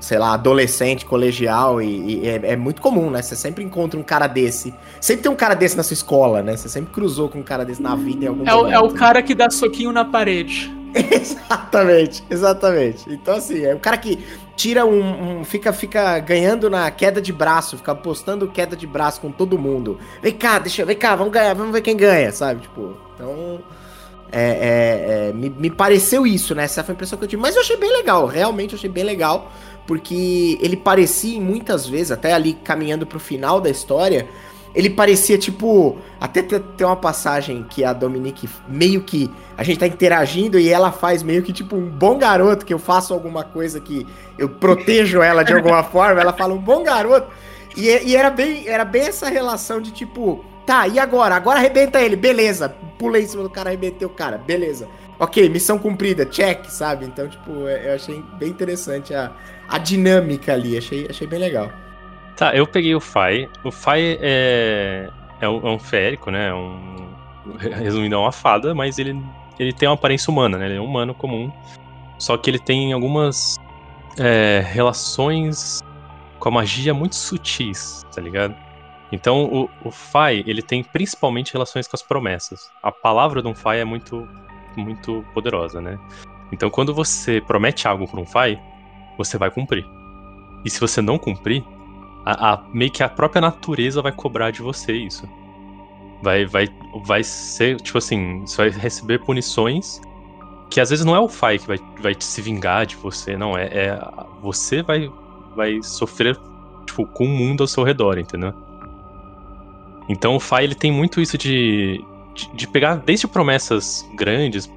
[0.00, 3.22] sei lá, adolescente, colegial, e, e é, é, muito comum, né?
[3.22, 4.72] Você sempre encontra um cara desse.
[5.00, 6.54] Sempre tem um cara desse na sua escola, né?
[6.54, 8.74] Você sempre cruzou com um cara desse na vida em algum é momento.
[8.74, 8.98] É o né?
[8.98, 10.70] cara que dá soquinho na parede.
[11.12, 13.04] exatamente, exatamente.
[13.12, 14.24] Então, assim, é o cara que
[14.56, 19.20] tira um, um, fica fica ganhando na queda de braço, fica postando queda de braço
[19.20, 19.98] com todo mundo.
[20.22, 22.62] Vem cá, deixa, vem cá, vamos ganhar, vamos ver quem ganha, sabe?
[22.62, 23.60] Tipo, então
[24.32, 26.64] é, é, é, me, me pareceu isso, né?
[26.64, 27.42] Essa foi a impressão que eu tive.
[27.42, 29.52] Mas eu achei bem legal, realmente achei bem legal
[29.86, 34.26] porque ele parecia muitas vezes, até ali caminhando pro final da história,
[34.76, 35.96] ele parecia tipo.
[36.20, 39.30] Até tem uma passagem que a Dominique meio que.
[39.56, 42.78] A gente tá interagindo e ela faz meio que tipo um bom garoto, que eu
[42.78, 44.06] faço alguma coisa que
[44.38, 46.20] eu protejo ela de alguma forma.
[46.20, 47.26] Ela fala um bom garoto.
[47.74, 50.44] E, e, era, bem, era bem essa relação de tipo.
[50.66, 51.34] Tá, e agora?
[51.34, 52.68] Agora arrebenta ele, beleza.
[52.98, 54.86] Pula em cima do cara, arrebentei o cara, beleza.
[55.18, 57.06] Ok, missão cumprida, check, sabe?
[57.06, 59.32] Então, tipo, eu achei bem interessante a,
[59.68, 60.76] a dinâmica ali.
[60.76, 61.70] Achei, achei bem legal.
[62.36, 63.48] Tá, eu peguei o Fai.
[63.64, 65.08] O Fai é,
[65.40, 66.48] é, um, é um férico, né?
[66.48, 67.08] É um,
[67.58, 69.18] resumindo, é uma fada, mas ele,
[69.58, 70.66] ele tem uma aparência humana, né?
[70.66, 71.50] Ele é um humano comum.
[72.18, 73.56] Só que ele tem algumas
[74.18, 75.80] é, relações
[76.38, 78.54] com a magia muito sutis, tá ligado?
[79.10, 82.70] Então o, o Fai, ele tem principalmente relações com as promessas.
[82.82, 84.28] A palavra de um Fai é muito,
[84.76, 85.98] muito poderosa, né?
[86.52, 88.60] Então quando você promete algo para um Fai,
[89.16, 89.86] você vai cumprir.
[90.64, 91.64] E se você não cumprir,
[92.26, 95.28] a, a, meio que a própria natureza vai cobrar de você isso.
[96.20, 96.68] Vai, vai,
[97.04, 100.00] vai ser, tipo assim, você vai receber punições
[100.68, 103.56] que às vezes não é o Fai que vai, vai se vingar de você, não.
[103.56, 104.00] É, é
[104.42, 105.08] você vai,
[105.54, 106.36] vai sofrer
[106.84, 108.52] tipo, com o mundo ao seu redor, entendeu?
[110.08, 114.68] Então o Fai ele tem muito isso de, de, de pegar desde promessas grandes,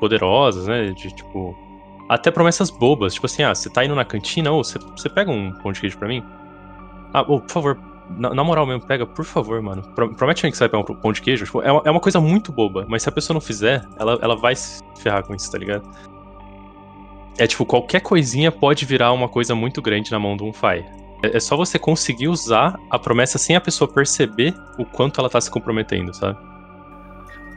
[0.00, 0.86] poderosas, né?
[0.92, 1.54] De tipo,
[2.08, 5.30] até promessas bobas, tipo assim, ah, você tá indo na cantina, ou você, você pega
[5.30, 6.22] um pão de queijo pra mim?
[7.14, 7.78] Ah, oh, por favor,
[8.10, 9.82] na, na, moral mesmo, pega, por favor, mano.
[9.94, 11.44] Promete que você vai pegar um pão de queijo.
[11.44, 14.18] Tipo, é, uma, é uma coisa muito boba, mas se a pessoa não fizer, ela,
[14.20, 15.88] ela vai se ferrar com isso, tá ligado?
[17.38, 20.84] É tipo, qualquer coisinha pode virar uma coisa muito grande na mão de um Fai.
[21.22, 25.30] É, é só você conseguir usar a promessa sem a pessoa perceber o quanto ela
[25.30, 26.36] tá se comprometendo, sabe?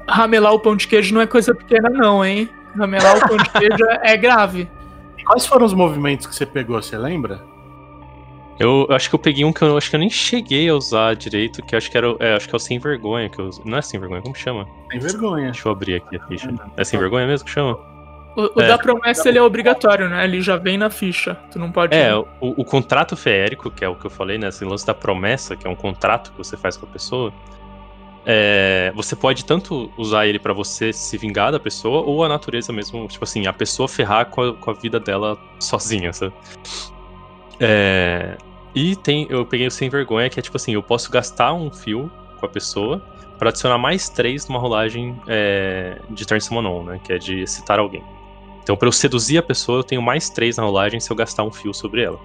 [0.08, 2.48] Ramelar o pão de queijo não é coisa pequena, não, hein?
[2.78, 4.70] Ramelar o pão de queijo é grave.
[5.26, 7.42] Quais foram os movimentos que você pegou, você lembra?
[8.60, 10.76] Eu, eu, acho que eu peguei um que eu acho que eu nem cheguei a
[10.76, 13.40] usar direito, que eu acho que era é, acho que é o sem vergonha que
[13.40, 14.68] eu Não é sem vergonha, como chama?
[14.92, 15.46] Sem vergonha.
[15.52, 16.54] Deixa eu abrir aqui a ficha.
[16.76, 17.78] É sem vergonha mesmo que chama?
[18.36, 18.68] O, o É.
[18.68, 20.24] da promessa ele é obrigatório, né?
[20.24, 21.36] Ele já vem na ficha.
[21.52, 21.96] Tu não pode.
[21.96, 24.48] É, o, o contrato feérico, que é o que eu falei, né?
[24.50, 27.34] Esse lance da promessa, que é um contrato que você faz com a pessoa.
[28.26, 32.74] é, você pode tanto usar ele pra você se vingar da pessoa, ou a natureza
[32.74, 36.34] mesmo, tipo assim, a pessoa ferrar com a, com a vida dela sozinha, sabe?
[37.60, 38.38] É,
[38.76, 41.72] e tem, eu peguei o sem vergonha, que é tipo assim, eu posso gastar um
[41.72, 43.02] fio com a pessoa
[43.40, 47.00] pra adicionar mais três numa rolagem é, de turn summon on, né?
[47.04, 48.04] Que é de citar alguém.
[48.64, 51.44] Então, pra eu seduzir a pessoa, eu tenho mais três na rolagem se eu gastar
[51.44, 52.20] um fio sobre ela.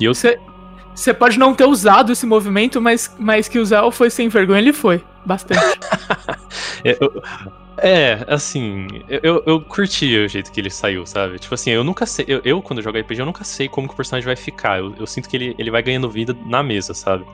[0.00, 0.14] E eu.
[0.14, 0.38] Você,
[0.94, 4.72] você pode não ter usado esse movimento, mas, mas que Zé foi sem vergonha, ele
[4.72, 5.02] foi.
[5.24, 5.60] Bastante.
[6.84, 7.22] É, eu-
[7.82, 11.38] é, assim, eu, eu, eu curti o jeito que ele saiu, sabe?
[11.38, 12.24] Tipo assim, eu nunca sei.
[12.28, 14.78] Eu, eu, quando jogo RPG, eu nunca sei como que o personagem vai ficar.
[14.78, 17.24] Eu, eu sinto que ele, ele vai ganhando vida na mesa, sabe?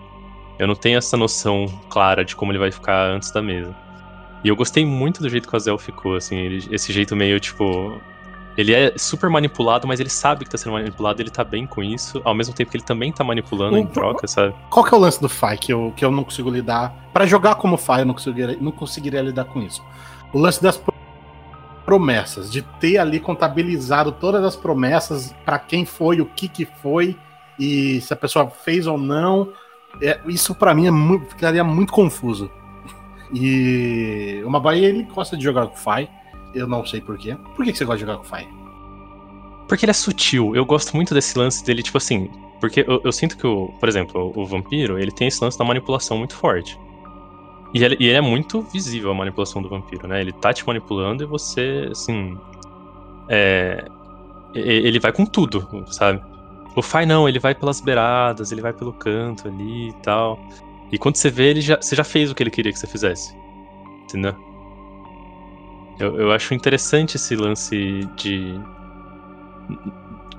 [0.58, 3.74] Eu não tenho essa noção clara de como ele vai ficar antes da mesa.
[4.42, 7.38] E eu gostei muito do jeito que o Azel ficou, assim, ele- esse jeito meio,
[7.38, 8.00] tipo.
[8.56, 11.80] Ele é super manipulado, mas ele sabe que tá sendo manipulado, ele tá bem com
[11.80, 14.52] isso, ao mesmo tempo que ele também tá manipulando O- em troca, sabe?
[14.68, 16.92] Qual que é o lance do Fai que eu, que eu não consigo lidar?
[17.12, 19.80] Pra jogar como Fai, eu não conseguiria, não conseguiria lidar com isso.
[20.32, 20.94] O lance das pro-
[21.84, 27.16] promessas, de ter ali contabilizado todas as promessas, pra quem foi, o que que foi,
[27.58, 29.52] e se a pessoa fez ou não.
[30.02, 32.50] É, isso pra mim é mu- ficaria muito confuso.
[33.32, 36.08] E o Mabai, ele gosta de jogar com Fai.
[36.54, 37.36] Eu não sei porquê.
[37.56, 38.46] Por que, que você gosta de jogar com Fai?
[39.66, 40.56] Porque ele é sutil.
[40.56, 42.30] Eu gosto muito desse lance dele, tipo assim.
[42.60, 45.58] Porque eu, eu sinto que, o, por exemplo, o, o vampiro, ele tem esse lance
[45.58, 46.78] da manipulação muito forte.
[47.74, 50.20] E ele, e ele é muito visível a manipulação do vampiro, né?
[50.20, 52.36] Ele tá te manipulando e você, assim.
[53.28, 53.86] É.
[54.54, 56.22] Ele vai com tudo, sabe?
[56.74, 60.38] O Fai não, ele vai pelas beiradas, ele vai pelo canto ali e tal.
[60.90, 62.86] E quando você vê, ele já, você já fez o que ele queria que você
[62.86, 63.34] fizesse.
[64.04, 64.34] Entendeu?
[65.98, 67.76] Eu, eu acho interessante esse lance
[68.16, 68.58] de,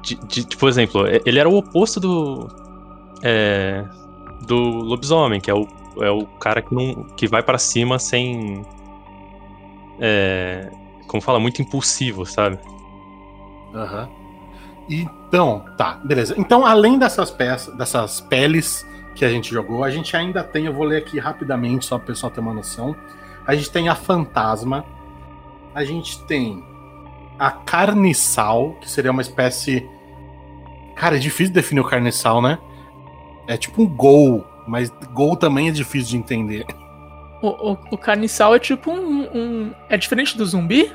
[0.01, 2.47] de, de- de- por exemplo, ele era o oposto do.
[3.23, 3.85] é,
[4.47, 8.65] do lobisomem, que é o, é o cara que, não, que vai pra cima sem.
[9.99, 10.71] É,
[11.07, 12.59] como fala, muito impulsivo, sabe?
[13.73, 14.09] Aham.
[14.89, 16.33] Então, tá, beleza.
[16.37, 20.73] Então, além dessas peças, dessas peles que a gente jogou, a gente ainda tem, eu
[20.73, 22.95] vou ler aqui rapidamente, só para o pessoal ter uma noção.
[23.45, 24.83] A gente tem a fantasma,
[25.75, 26.63] a gente tem
[27.37, 29.87] a carniçal, que seria uma espécie.
[30.95, 32.57] Cara, é difícil definir o carniçal, né?
[33.47, 36.65] É tipo um gol, mas gol também é difícil de entender.
[37.41, 40.91] o, o, o carniçal é tipo um, um- É diferente do zumbi?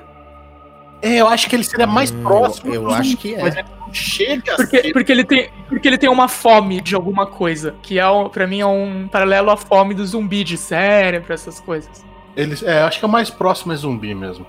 [1.03, 2.71] É, eu acho que ele seria mais Hum, próximo.
[2.71, 3.43] eu- eu do acho zumbi, que é.
[3.43, 4.93] Mas ele não chega Porque, ser.
[4.93, 7.75] porque, ele tem, porque ele tem uma fome de alguma coisa.
[7.83, 12.05] Que é, pra mim é um paralelo à fome do zumbi, de cérebro, essas coisas.
[12.37, 14.47] Eles, é, acho que é o mais próximo é zumbi mesmo.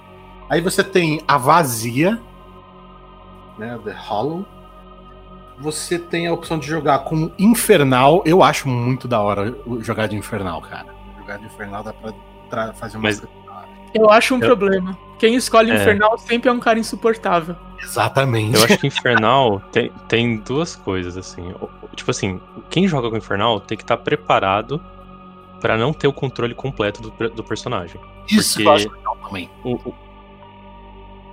[0.50, 2.22] Aí você tem a vazia,
[3.58, 3.78] né?
[3.84, 4.46] The Hollow.
[5.60, 8.22] Você tem a opção de jogar com infernal.
[8.26, 10.88] Eu acho muito da hora o- jogar de infernal, cara.
[11.18, 11.94] Jogar de infernal dá
[12.50, 13.04] pra fazer uma.
[13.04, 13.24] Mas-
[13.94, 14.98] Eu acho um Eu- problema.
[15.18, 15.76] Quem escolhe É.
[15.76, 17.56] Infernal sempre é um cara insuportável.
[17.82, 18.58] Exatamente.
[18.58, 21.54] Eu acho que Infernal tem, tem duas coisas, assim.
[21.96, 24.82] Tipo assim, quem joga com Infernal tem que estar preparado
[25.62, 28.00] pra não ter o controle completo do, do personagem.
[28.30, 29.50] Isso porque- eu acho legal também.
[29.64, 29.96] O- o-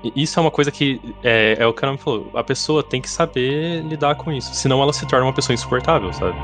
[0.02, 2.30] Isso é uma coisa que é, é o que a falou.
[2.34, 4.54] A pessoa tem que saber lidar com isso.
[4.54, 6.36] Senão ela se torna uma pessoa insuportável, sabe?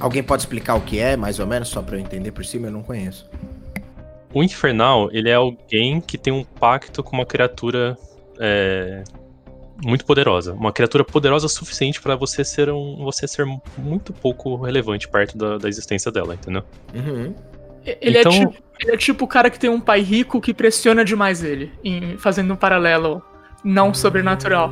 [0.00, 2.68] Alguém pode explicar o que é, mais ou menos, só pra eu entender por cima?
[2.68, 3.28] Eu não conheço.
[4.32, 7.96] O Infernal, ele é alguém que tem um pacto com uma criatura
[8.38, 9.02] é,
[9.82, 10.52] muito poderosa.
[10.52, 13.46] Uma criatura poderosa o suficiente pra você ser um, você ser
[13.76, 16.62] muito pouco relevante perto da, da existência dela, entendeu?
[16.94, 17.34] Uhum.
[17.84, 20.52] Ele, Então- é tipo, ele é tipo o cara que tem um pai rico que
[20.52, 23.22] pressiona demais ele, em- fazendo um paralelo
[23.64, 24.70] não sobrenatural.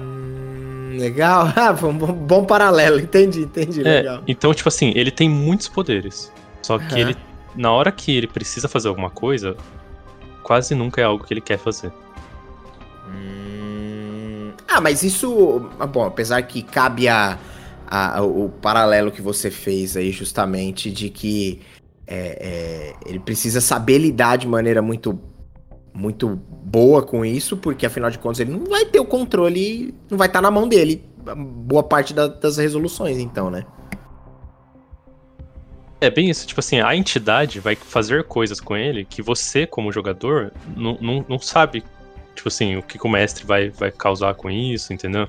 [0.99, 1.53] Legal.
[1.57, 2.99] Ah, bom, bom paralelo.
[3.01, 3.81] Entendi, entendi.
[3.81, 4.23] É, Legal.
[4.27, 6.33] então, tipo assim, ele tem muitos poderes.
[6.63, 6.99] Só que Aham.
[7.01, 7.17] ele,
[7.55, 9.57] na hora que ele precisa fazer alguma coisa,
[10.43, 11.93] quase nunca é algo que ele quer fazer.
[13.09, 15.69] Hum, Ah, Ah, mas isso.
[15.79, 17.39] ah, Bom, apesar que cabe a,
[17.87, 21.61] a- o paralelo que você fez aí, justamente, de que
[22.07, 25.19] é, é, ele precisa saber lidar de maneira muito,
[25.97, 30.19] muito boa com isso, porque afinal de contas ele não vai ter o controle, não
[30.19, 31.03] vai estar na mão dele
[31.35, 33.65] boa parte da- das resoluções, então, né?
[36.01, 39.91] É bem isso, tipo assim, a entidade vai fazer coisas com ele que você, como
[39.91, 41.83] jogador, não, não, não sabe,
[42.35, 45.27] tipo assim, o que, que o mestre vai, vai causar com isso, entendeu?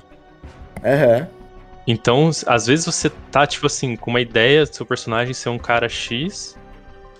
[0.84, 1.26] Aham.
[1.86, 5.58] Então, às vezes você tá, tipo assim, com uma ideia do seu personagem ser um
[5.58, 6.57] cara X,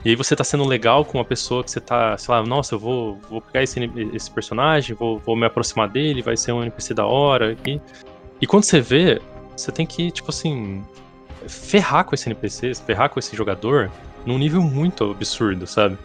[0.04, 2.74] e aí você tá sendo legal com uma pessoa que você tá, sei lá, nossa,
[2.74, 3.80] eu vou, vou pegar esse,
[4.12, 7.80] esse personagem, vou, vou me aproximar dele, vai ser um NPC da hora aqui.
[8.40, 9.20] E quando você vê,
[9.56, 10.84] você tem que, tipo assim,
[11.48, 13.90] ferrar com esse NPC, ferrar com esse jogador
[14.24, 15.98] num nível muito absurdo, sabe?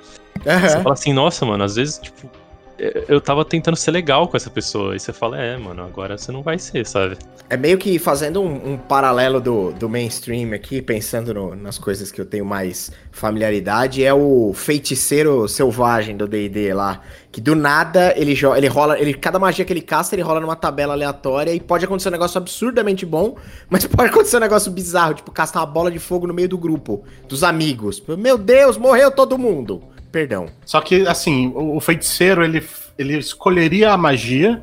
[0.43, 0.81] Você Aham.
[0.81, 2.29] fala assim, nossa, mano, às vezes, tipo,
[2.77, 4.95] eu- tava tentando ser legal com essa pessoa.
[4.95, 7.17] E você fala, é, mano, agora você não vai ser, sabe?
[7.49, 12.11] É meio que fazendo um, um paralelo do, do mainstream aqui, pensando no- nas coisas
[12.11, 17.01] que eu tenho mais familiaridade, é o feiticeiro selvagem do D&D lá,
[17.31, 20.39] que do nada ele joga, ele rola, ele cada magia que ele casta, ele rola
[20.39, 23.35] numa tabela aleatória e pode acontecer um negócio absurdamente bom,
[23.69, 26.57] mas pode acontecer um negócio bizarro, tipo castar uma bola de fogo no meio do
[26.57, 28.01] grupo, dos amigos.
[28.17, 29.83] Meu Deus, morreu todo mundo.
[30.13, 30.45] Perdão.
[30.63, 32.63] Só que, assim, o, o feiticeiro, ele,
[32.99, 34.61] ele escolheria a magia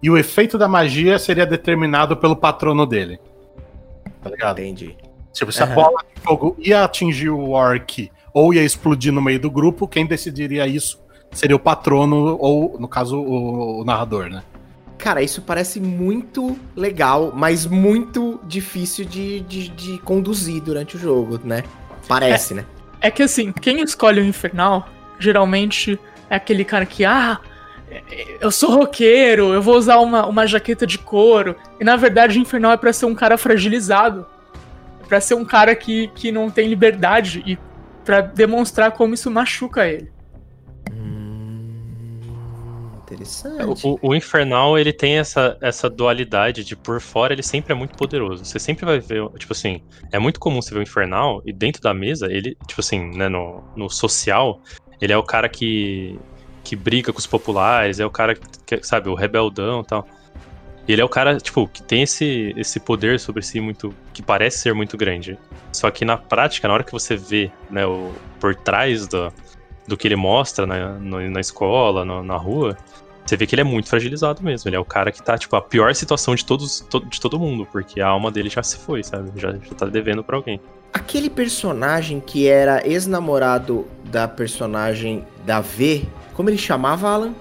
[0.00, 3.18] e o efeito da magia seria determinado pelo patrono dele.
[4.22, 4.60] Tá ligado?
[4.60, 4.96] Entendi.
[5.32, 5.74] Tipo, se a Aham.
[5.74, 10.06] bola de fogo ia atingir o orc ou ia explodir no meio do grupo, quem
[10.06, 14.44] decidiria isso seria o patrono ou, no caso, o, o narrador, né?
[14.98, 21.40] Cara, isso parece muito legal, mas muito difícil de, de, de conduzir durante o jogo,
[21.42, 21.64] né?
[22.06, 22.64] Parece, né?
[23.02, 24.88] É que assim, quem escolhe o Infernal,
[25.18, 25.98] geralmente
[26.30, 27.40] é aquele cara que, ah,
[28.40, 31.56] eu sou roqueiro, eu vou usar uma, uma jaqueta de couro.
[31.80, 34.24] E na verdade o Infernal é pra ser um cara fragilizado.
[35.02, 37.58] É pra ser um cara que, que não tem liberdade e
[38.04, 40.10] pra demonstrar como isso machuca ele.
[43.12, 43.86] Interessante.
[43.86, 47.96] O, o Infernal, ele tem essa, essa dualidade de por fora ele sempre é muito
[47.96, 48.44] poderoso.
[48.44, 51.82] Você sempre vai ver, tipo assim, é muito comum você ver o Infernal e dentro
[51.82, 54.60] da mesa, ele, tipo assim, né, no, no social,
[55.00, 56.18] ele é o cara que,
[56.64, 60.06] que briga com os populares, é o cara que, que, sabe, o rebeldão e tal.
[60.86, 63.94] E ele é o cara, tipo, que tem esse, esse poder sobre si muito.
[64.12, 65.38] que parece ser muito grande.
[65.72, 69.32] Só que na prática, na hora que você vê, né, o, por trás do,
[69.86, 72.76] do que ele mostra na, no- na escola, no- na rua,
[73.24, 74.68] você vê que ele é muito fragilizado mesmo.
[74.68, 77.38] Ele é o cara que tá, tipo, a pior situação de todos, to- de todo
[77.38, 79.30] mundo, porque a alma dele já se foi, sabe?
[79.40, 80.60] Já, já tá devendo pra alguém.
[80.92, 86.04] Aquele personagem que era ex-namorado da personagem da V,
[86.34, 87.32] como ele chamava, Alan?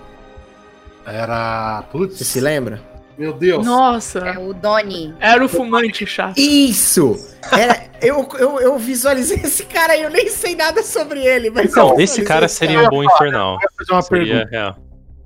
[1.06, 1.82] Era.
[1.82, 2.82] Você Putz, se lembra?
[3.18, 3.66] meu Deus.
[3.66, 5.14] Nossa, É o Donnie.
[5.20, 6.38] era o fumante chato.
[6.40, 7.18] Isso!
[7.52, 11.72] Era, eu, eu, eu visualizei esse cara aí, eu nem sei nada sobre ele, mas.
[11.72, 13.54] Então, eu esse cara esse seria um bom infernal.
[13.56, 14.50] Eu vou fazer uma Seria pergunta.
[14.52, 14.78] real.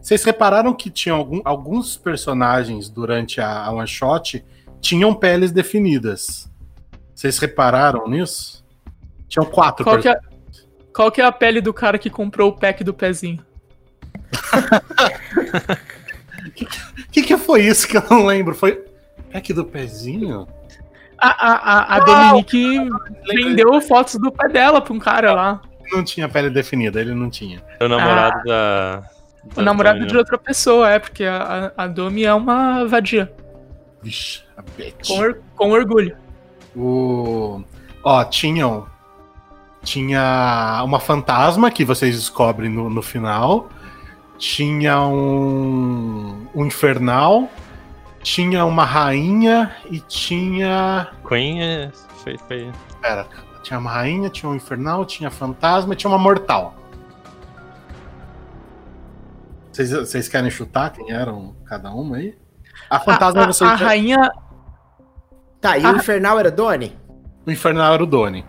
[0.02, 4.46] Vocês repararam que tinha algum- alguns personagens durante a, a one shot
[4.80, 6.48] tinham peles definidas?
[7.16, 8.64] Vocês repararam nisso?
[9.28, 10.16] Tinham quatro Qual que, é,
[10.94, 13.44] qual que é a pele do cara que comprou o pack do pezinho?
[17.08, 18.54] O que, que foi isso que eu não lembro?
[18.54, 18.84] Foi.
[19.32, 20.48] Pack do pezinho?
[21.18, 22.90] A, a, a, a Dominique
[23.28, 25.62] vendeu fotos do pé dela pra um cara lá.
[25.92, 27.62] Não tinha pele definida, ele não tinha.
[27.80, 29.04] É o namorado da.
[29.56, 33.32] O namorado de outra pessoa, é, porque a, a Domi é uma vadia.
[34.02, 35.08] Vixe, a Betty.
[35.08, 36.18] Com, or- com orgulho.
[36.76, 37.64] O...
[38.04, 38.88] Ó, tinham.
[39.84, 43.70] Tinha uma fantasma que vocês descobrem no, no final.
[44.40, 46.48] Tinha um.
[46.54, 47.50] Um infernal.
[48.26, 51.12] Tinha uma rainha e tinha.
[51.28, 51.92] Queen é.
[52.24, 52.72] Foi, foi...
[53.00, 53.28] Pera,
[53.62, 56.74] tinha uma rainha, tinha um infernal, tinha fantasma e tinha uma mortal.
[59.72, 62.36] Vocês, vocês querem chutar quem eram cada uma aí?
[62.90, 64.32] A fantasma a, a, vocês a rainha.
[65.62, 65.92] Tá, e Ah.
[65.92, 66.98] o Infernal era Donnie?
[67.46, 68.44] O infernal era o Doni.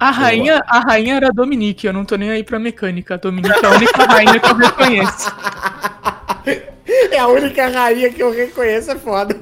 [0.00, 3.14] A rainha, a rainha era a Dominique, eu não tô nem aí pra mecânica.
[3.14, 5.32] A Dominique é a única rainha que eu reconheço.
[7.10, 9.36] É a única rainha que eu reconheço, é foda.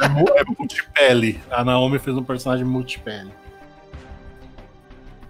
[0.00, 1.40] É, é multipele.
[1.50, 3.30] A Naomi fez um personagem multipele.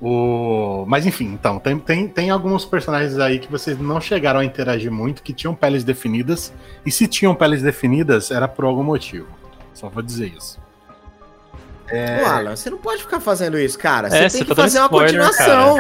[0.01, 0.85] O...
[0.87, 4.93] Mas enfim, então, tem, tem, tem alguns personagens aí que vocês não chegaram a interagir
[4.93, 6.53] muito, que tinham peles definidas,
[6.87, 9.27] e se tinham peles definidas, era por algum motivo.
[9.75, 10.61] Só vou dizer isso.
[11.91, 14.11] Ô, Alan, você não pode ficar fazendo isso, cara.
[14.11, 15.79] Você É, tem você que tá fazer uma spoiler, continuação.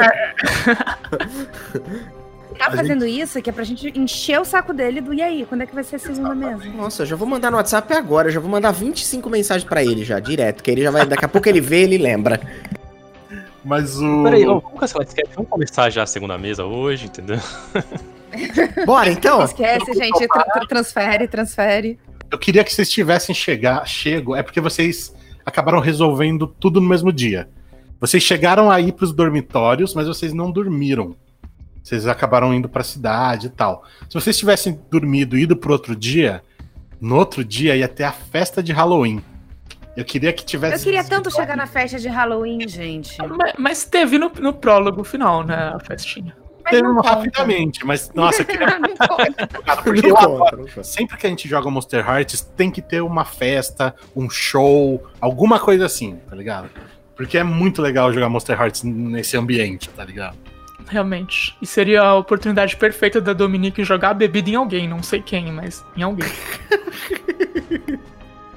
[2.58, 5.46] tá A fazendo isso que é pra gente encher o saco dele do e aí,
[5.46, 6.64] quando é que vai ser a segunda mesa?
[6.66, 9.82] Nossa, eu já vou mandar no WhatsApp agora, eu já vou mandar 25 mensagens pra
[9.82, 12.40] ele já, direto, que ele já vai, daqui a pouco ele vê, ele lembra.
[13.64, 14.22] Mas o.
[14.22, 15.34] Peraí, vamos cancelar esse sketch?
[15.34, 17.38] Vamos começar já a segunda mesa hoje, entendeu?
[18.86, 19.42] Bora então?
[19.44, 21.98] Esquece, gente, tra- tra- transfere, transfere.
[22.30, 27.12] Eu queria que vocês tivessem chegar, chego, é porque vocês acabaram resolvendo tudo no mesmo
[27.12, 27.48] dia.
[28.00, 31.16] Vocês chegaram aí pros dormitórios, mas vocês não dormiram.
[31.88, 33.82] Vocês acabaram indo pra cidade e tal.
[34.10, 36.42] Se vocês tivessem dormido e ido pro outro dia,
[37.00, 39.22] no outro dia ia ter a festa de Halloween.
[39.96, 40.82] Eu queria que tivesse.
[40.82, 43.16] Eu queria tanto chegar na festa de Halloween, gente.
[43.26, 45.72] Mas, mas teve no, no prólogo final, né?
[45.74, 46.36] A festinha.
[46.62, 47.08] Mas Teve não um conta.
[47.08, 49.46] rapidamente, mas nossa, eu queria Não conta.
[49.82, 50.84] porque Não eu conta, adoro.
[50.84, 55.58] Sempre que a gente joga Monster Hearts, tem que ter uma festa, um show, alguma
[55.58, 56.68] coisa assim, tá ligado?
[57.16, 60.36] Porque é muito legal jogar Monster Hearts nesse ambiente, tá ligado?
[60.88, 61.56] Realmente.
[61.60, 64.88] E seria a oportunidade perfeita da Dominique jogar a bebida em alguém.
[64.88, 66.28] Não sei quem, mas em alguém.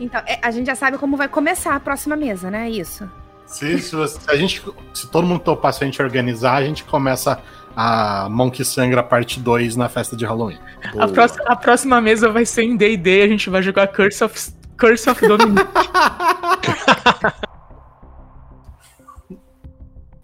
[0.04, 2.68] Então, é, a gente já sabe como vai começar a próxima mesa, né?
[2.68, 3.08] Isso.
[3.46, 4.60] Se, se você- se a gente,
[4.96, 7.40] se todo mundo topar, se a gente organizar, a gente começa
[7.76, 10.58] a Monkey Sangra parte 2 na festa de Halloween.
[10.98, 13.22] A, próxima, a próxima mesa vai ser em D&D.
[13.22, 15.68] A gente vai jogar Curse of, Curse of Dominique.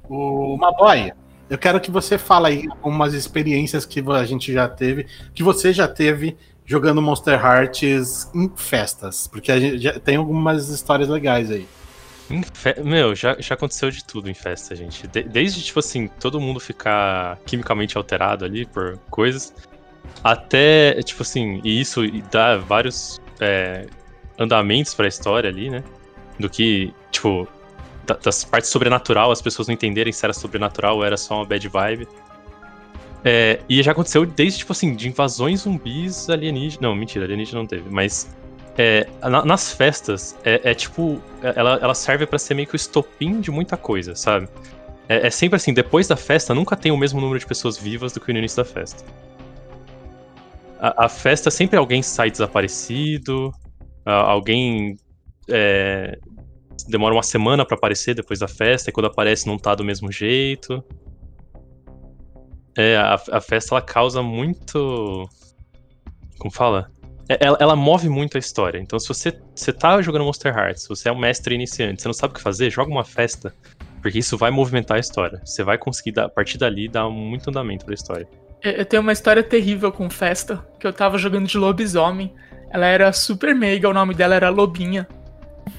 [0.09, 1.11] O Maboy,
[1.49, 5.71] eu quero que você fale aí algumas experiências que a gente já teve, que você
[5.71, 11.49] já teve jogando Monster Hearts em festas, porque a gente já tem algumas histórias legais
[11.49, 11.65] aí.
[12.83, 15.07] Meu, já, já aconteceu de tudo em festa, gente.
[15.07, 19.53] De- desde, tipo assim, todo mundo ficar quimicamente alterado ali por coisas,
[20.21, 23.87] até, tipo assim, e isso dá vários é,
[24.37, 25.81] andamentos pra história ali, né?
[26.37, 27.47] Do que, tipo,
[28.07, 31.45] da- das partes sobrenatural, as pessoas não entenderem se era sobrenatural ou era só uma
[31.45, 32.07] bad vibe.
[33.23, 36.79] É, e já aconteceu desde, tipo assim, de invasões zumbis alienígenas.
[36.79, 38.29] Não, mentira, alienígena não teve, mas
[38.77, 41.21] é, na- nas festas, é, é tipo.
[41.41, 44.47] é- Ela, ela serve pra ser meio que o estopim de muita coisa, sabe?
[45.09, 48.13] É, é sempre assim, depois da festa, nunca tem o mesmo número de pessoas vivas
[48.13, 49.03] do que no início da festa.
[50.79, 53.51] A, a festa sempre alguém sai desaparecido,
[54.05, 54.95] alguém
[55.49, 56.17] é,
[56.87, 60.11] demora uma semana pra aparecer depois da festa, e quando aparece não tá do mesmo
[60.11, 60.83] jeito.
[62.77, 65.27] É, a, a festa ela causa muito.
[66.37, 66.91] Como fala?
[67.29, 68.79] É, Ela, ela move muito a história.
[68.79, 72.13] Então, se você, você tá jogando Monster Hearts, você é um mestre iniciante, você não
[72.13, 73.53] sabe o que fazer, joga uma festa.
[74.01, 75.41] Porque isso vai movimentar a história.
[75.43, 78.27] Você vai conseguir, dar, a partir dali, dar muito andamento pra história.
[78.63, 82.33] Eu tenho uma história terrível com festa, que eu tava jogando de lobisomem.
[82.69, 85.07] Ela era super meiga, o nome dela era Lobinha.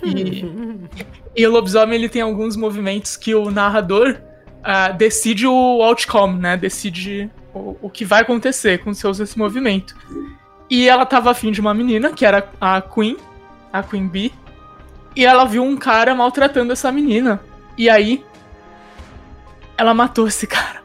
[0.02, 0.44] E,
[1.42, 4.20] e o lobisomem ele tem alguns movimentos que o narrador
[4.62, 6.56] ah, decide o outcome, né?
[6.56, 9.96] Decide o, o que vai acontecer com seus esse movimento.
[10.70, 13.16] E ela tava afim de uma menina, que era a Queen,
[13.72, 14.32] a Queen Bee,
[15.16, 17.40] e ela viu um cara maltratando essa menina.
[17.76, 18.24] E aí,
[19.76, 20.82] ela matou esse cara.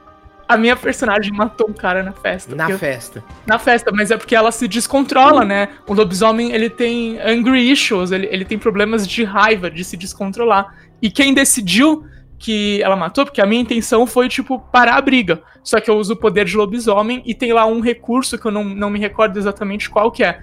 [0.53, 2.55] A minha personagem matou um cara na festa.
[2.55, 3.23] Na porque eu- festa.
[3.45, 5.69] na festa, mas é porque ela se descontrola, né?
[5.87, 10.75] O lobisomem, ele tem angry issues, ele, ele tem problemas de raiva, de se descontrolar.
[11.01, 12.05] E quem decidiu
[12.37, 15.41] que ela matou, porque a minha intenção foi, tipo, parar a briga.
[15.63, 18.51] Só que eu uso o poder de lobisomem e tem lá um recurso que eu
[18.51, 20.39] não, não me recordo exatamente qual que é.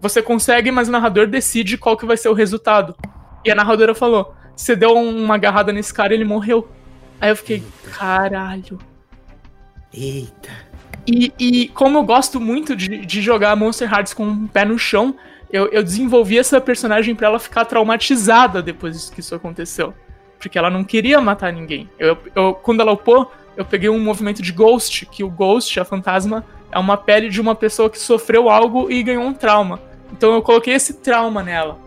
[0.00, 2.94] Você consegue, mas o narrador decide qual que vai ser o resultado.
[3.44, 6.68] E a narradora falou, você deu uma agarrada nesse cara e ele morreu.
[7.20, 7.62] Aí eu fiquei,
[7.96, 8.78] caralho.
[9.92, 10.50] Eita.
[11.06, 14.78] E, e como eu gosto muito de, de jogar Monster Hearts com um pé no
[14.78, 15.14] chão,
[15.50, 19.94] eu, eu desenvolvi essa personagem pra ela ficar traumatizada depois que isso aconteceu.
[20.38, 21.88] Porque ela não queria matar ninguém.
[21.98, 25.84] Eu, eu- quando ela upou, eu peguei um movimento de Ghost, que o Ghost, a
[25.84, 29.80] fantasma, é uma pele de uma pessoa que sofreu algo e ganhou um trauma.
[30.12, 31.78] Então eu coloquei esse trauma nela.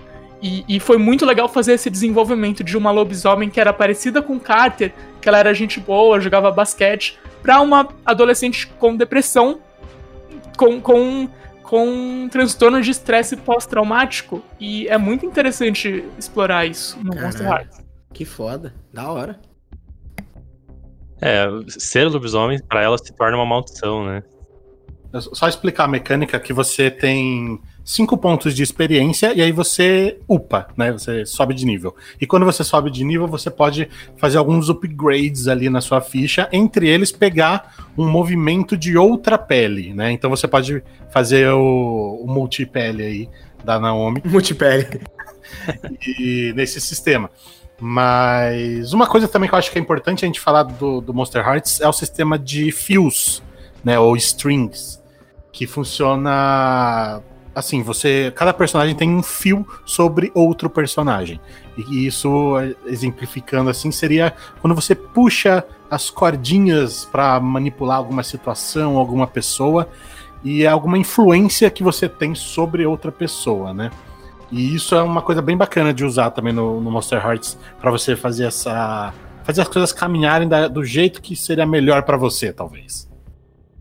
[0.41, 4.39] E, e foi muito legal fazer esse desenvolvimento de uma lobisomem que era parecida com
[4.39, 4.91] Carter,
[5.21, 9.59] que ela era gente boa, jogava basquete, pra uma adolescente com depressão,
[10.57, 11.29] com, com,
[11.63, 14.43] com um transtorno de estresse pós-traumático.
[14.59, 17.65] E é muito interessante explorar isso no Monster Caralho.
[17.65, 17.85] Hearts.
[18.13, 18.73] Que foda.
[18.93, 19.39] Da hora.
[21.21, 24.23] É, ser lobisomem, pra ela, se torna uma maldição, né?
[25.13, 30.19] É Só explicar a mecânica que você tem cinco pontos de experiência e aí você
[30.27, 30.91] upa, né?
[30.91, 31.95] Você sobe de nível.
[32.19, 36.47] E quando você sobe de nível, você pode fazer alguns upgrades ali na sua ficha,
[36.51, 40.11] entre eles pegar um movimento de outra pele, né?
[40.11, 40.81] Então você pode
[41.11, 43.29] fazer o, o multipele aí
[43.65, 45.01] da Naomi Multipele.
[46.17, 47.29] e nesse sistema.
[47.79, 51.13] Mas uma coisa também que eu acho que é importante a gente falar do, do
[51.13, 53.41] Monster Hearts é o sistema de fios.
[53.83, 53.97] né?
[53.99, 55.00] Ou strings,
[55.51, 57.21] que funciona
[57.53, 58.31] assim, você.
[58.35, 61.39] Cada personagem tem um fio sobre outro personagem.
[61.77, 69.27] E isso, exemplificando assim, seria quando você puxa as cordinhas para manipular alguma situação, alguma
[69.27, 69.89] pessoa,
[70.43, 73.91] e é alguma influência que você tem sobre outra pessoa, né?
[74.51, 77.89] E isso é uma coisa bem bacana de usar também no, no Monster Hearts para
[77.89, 82.53] você fazer essa fazer as coisas caminharem da, do jeito que seria melhor para você,
[82.53, 83.10] talvez.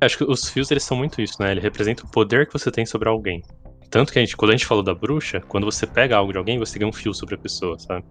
[0.01, 1.51] Acho que os fios eles são muito isso, né?
[1.51, 3.43] Ele representa o poder que você tem sobre alguém.
[3.91, 6.39] Tanto que a gente, quando a gente falou da bruxa, quando você pega algo de
[6.39, 8.05] alguém, você ganha um fio sobre a pessoa, sabe?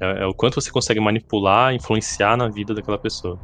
[0.00, 3.38] É, é o quanto você consegue manipular, influenciar na vida daquela pessoa.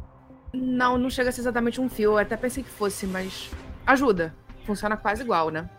[0.53, 2.13] Não, não chega a ser exatamente um fio.
[2.13, 3.51] Eu até pensei que fosse, mas
[3.85, 4.33] ajuda.
[4.65, 5.69] Funciona quase igual, né?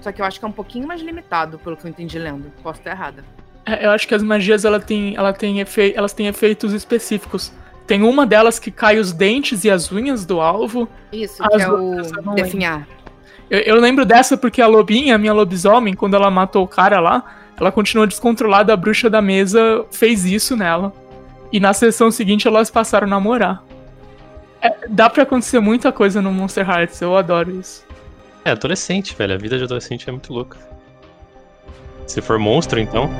[0.00, 2.50] Só que eu acho que é um pouquinho mais limitado, pelo que eu entendi lendo.
[2.62, 3.24] Posso estar errada.
[3.64, 7.52] É, eu acho que as magias ela tem, ela tem efe, elas têm efeitos específicos.
[7.86, 10.88] Tem uma delas que cai os dentes e as unhas do alvo.
[11.12, 12.86] Isso, que é o definhar.
[13.50, 17.00] Eu, eu, lembro dessa porque a lobinha, a minha lobisomem, quando ela matou o cara
[17.00, 17.24] lá,
[17.60, 20.92] ela continuou descontrolada, a bruxa da mesa fez isso nela.
[21.52, 23.62] E na sessão seguinte elas passaram a namorar.
[24.60, 27.84] É, dá pra acontecer muita coisa no Monster Hearts, eu adoro isso.
[28.44, 29.34] É, adolescente, velho.
[29.34, 30.58] A vida de adolescente é muito louca.
[32.06, 33.10] Se for monstro, então.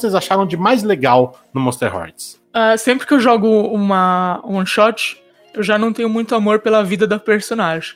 [0.00, 2.40] Vocês acharam de mais legal no Monster Hearts?
[2.50, 5.22] Uh, sempre que eu jogo uma one shot,
[5.54, 7.94] eu já não tenho muito amor pela vida da personagem.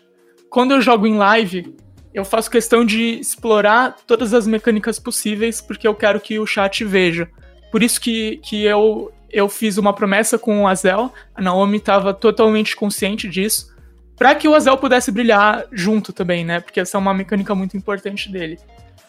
[0.49, 1.75] Quando eu jogo em live,
[2.13, 6.85] eu faço questão de explorar todas as mecânicas possíveis, porque eu quero que o chat
[6.85, 7.29] veja.
[7.73, 12.15] Por isso que, que eu, eu fiz uma promessa com o Azel, a Naomi estava
[12.15, 13.75] totalmente consciente disso,
[14.17, 16.61] para que o Azel pudesse brilhar junto também, né?
[16.61, 18.61] Porque essa é uma mecânica muito importante dele.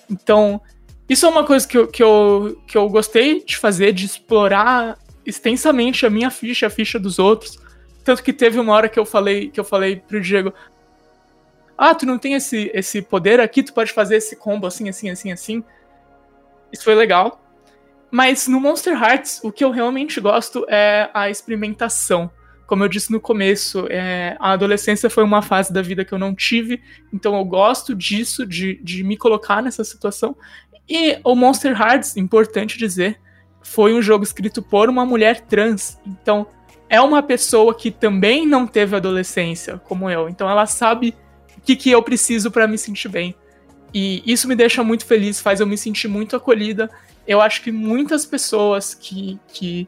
[0.09, 0.59] Então,
[1.07, 4.97] isso é uma coisa que eu, que, eu, que eu gostei de fazer, de explorar
[5.25, 7.59] extensamente a minha ficha, a ficha dos outros.
[8.03, 10.53] Tanto que teve uma hora que eu falei, que eu falei pro Diego:
[11.77, 15.09] Ah, tu não tem esse, esse poder aqui, tu pode fazer esse combo assim, assim,
[15.09, 15.63] assim, assim.
[16.71, 17.41] Isso foi legal.
[18.11, 22.31] Mas no Monster Hearts, o que eu realmente gosto é a experimentação.
[22.65, 26.17] Como eu disse no começo, é, a adolescência foi uma fase da vida que eu
[26.17, 26.81] não tive,
[27.13, 30.35] então eu gosto disso, de, de me colocar nessa situação.
[30.87, 33.19] E o Monster Hearts, importante dizer,
[33.61, 35.99] foi um jogo escrito por uma mulher trans.
[36.05, 36.47] Então,
[36.87, 40.29] é uma pessoa que também não teve adolescência, como eu.
[40.29, 41.15] Então, ela sabe
[41.57, 43.35] o que, que eu preciso para me sentir bem.
[43.93, 46.89] E isso me deixa muito feliz, faz eu me sentir muito acolhida.
[47.27, 49.39] Eu acho que muitas pessoas que.
[49.47, 49.87] que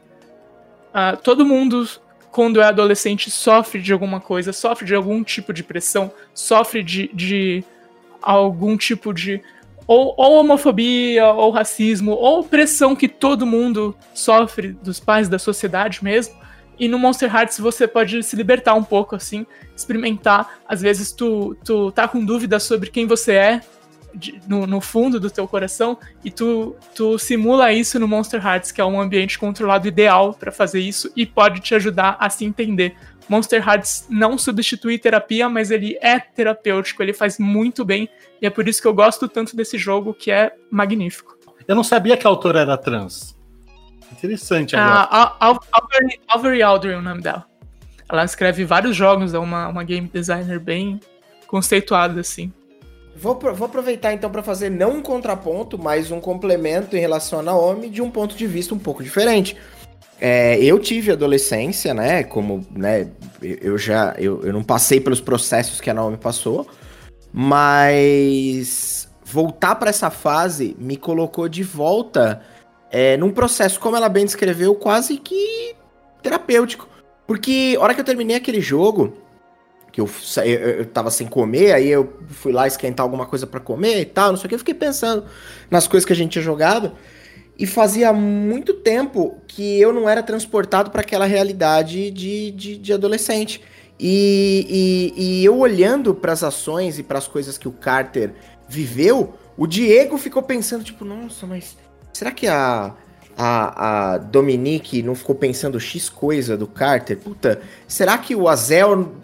[0.88, 1.88] uh, todo mundo,
[2.32, 7.10] quando é adolescente, sofre de alguma coisa, sofre de algum tipo de pressão, sofre de,
[7.14, 7.62] de
[8.20, 9.42] algum tipo de
[9.88, 16.04] ou, ou homofobia, ou racismo, ou pressão que todo mundo sofre dos pais da sociedade
[16.04, 16.36] mesmo.
[16.78, 20.60] E no Monster Hearts você pode se libertar um pouco, assim, experimentar.
[20.68, 23.60] Às vezes tu, tu tá com dúvidas sobre quem você é
[24.14, 28.70] de, no, no, fundo do teu coração e tu, tu simula isso no Monster Hearts,
[28.70, 32.44] que é um ambiente controlado ideal para fazer isso e pode te ajudar a se
[32.44, 32.94] entender.
[33.28, 38.08] Monster Hearts não substitui terapia, mas ele é terapêutico, ele faz muito bem,
[38.40, 41.36] e é por isso que eu gosto tanto desse jogo, que é magnífico.
[41.66, 43.36] Eu não sabia que a autora era trans.
[44.10, 45.08] Interessante agora.
[45.10, 45.58] Ah,
[46.28, 47.44] Alvery Aldrin é o nome dela.
[48.08, 50.98] Ela escreve vários jogos, é uma, uma game designer bem
[51.46, 52.50] conceituada, assim.
[53.14, 57.42] Vou, vou aproveitar então para fazer não um contraponto, mas um complemento em relação a
[57.42, 59.56] Naomi de um ponto de vista um pouco diferente.
[60.20, 62.24] É, eu tive adolescência, né?
[62.24, 63.08] Como, né?
[63.40, 64.14] Eu já.
[64.18, 66.68] Eu, eu não passei pelos processos que a Naomi passou,
[67.32, 72.42] mas voltar para essa fase me colocou de volta
[72.90, 75.76] é, num processo, como ela bem descreveu, quase que
[76.22, 76.88] terapêutico.
[77.26, 79.18] Porque a hora que eu terminei aquele jogo,
[79.92, 83.60] que eu, eu, eu tava sem comer, aí eu fui lá esquentar alguma coisa para
[83.60, 85.24] comer e tal, não sei o que, eu fiquei pensando
[85.70, 86.92] nas coisas que a gente tinha jogado.
[87.58, 92.92] E fazia muito tempo que eu não era transportado para aquela realidade de, de, de
[92.92, 93.60] adolescente.
[93.98, 98.32] E, e, e, eu olhando para as ações e para as coisas que o Carter
[98.68, 101.76] viveu, O Diego ficou pensando, tipo, nossa, mas
[102.12, 102.94] será que a,
[103.36, 107.18] a, a Dominique não ficou pensando X coisa do Carter?
[107.18, 109.14] Puta, será que o Azel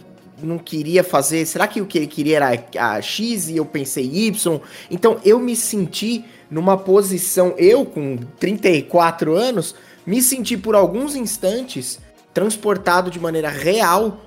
[0.42, 1.46] não queria fazer?
[1.46, 4.60] Será que o que ele queria era a X e eu pensei Y?
[4.90, 6.24] Então eu me senti
[6.54, 9.74] numa posição, eu com 34 anos,
[10.06, 11.98] me senti por alguns instantes
[12.32, 14.20] transportado de maneira real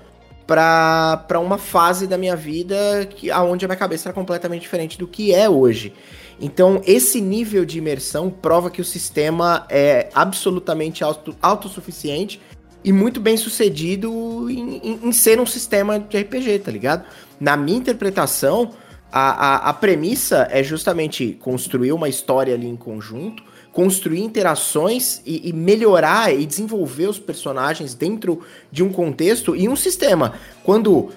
[0.45, 5.07] para uma fase da minha vida que aonde a minha cabeça era completamente diferente do
[5.07, 5.93] que é hoje.
[6.37, 12.41] Então, esse nível de imersão prova que o sistema é absolutamente auto, autossuficiente
[12.83, 17.05] e muito bem sucedido em, em, em, ser um sistema de RPG, tá ligado?
[17.39, 18.73] Na minha interpretação,
[19.11, 25.49] a, a, a premissa é justamente construir uma história ali em conjunto, construir interações e,
[25.49, 28.41] e, melhorar e desenvolver os personagens dentro
[28.71, 30.33] de um contexto e um sistema.
[30.63, 31.09] Quando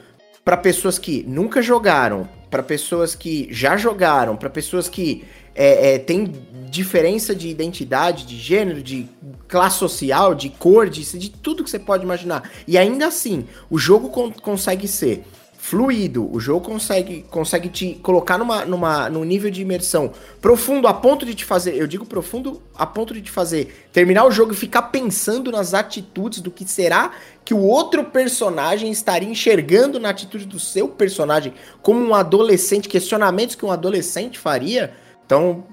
[0.45, 5.25] para pessoas que nunca jogaram, para pessoas que já jogaram, para pessoas que
[5.55, 6.33] é, é, têm
[6.69, 9.09] diferença de identidade, de gênero, de
[9.49, 12.51] classe social, de cor, de, de tudo que você pode imaginar.
[12.67, 15.25] E ainda assim, o jogo con consegue ser
[15.63, 20.95] fluido, o jogo consegue, consegue te colocar numa, numa, num nível de imersão profundo a
[20.95, 24.55] ponto de te fazer, eu digo profundo a ponto de te fazer terminar o jogo
[24.55, 27.13] e ficar pensando nas atitudes do que será
[27.45, 31.53] que o outro personagem estaria enxergando na atitude do seu personagem
[31.83, 34.95] como um adolescente, questionamentos que um adolescente faria.
[35.27, 35.65] Então,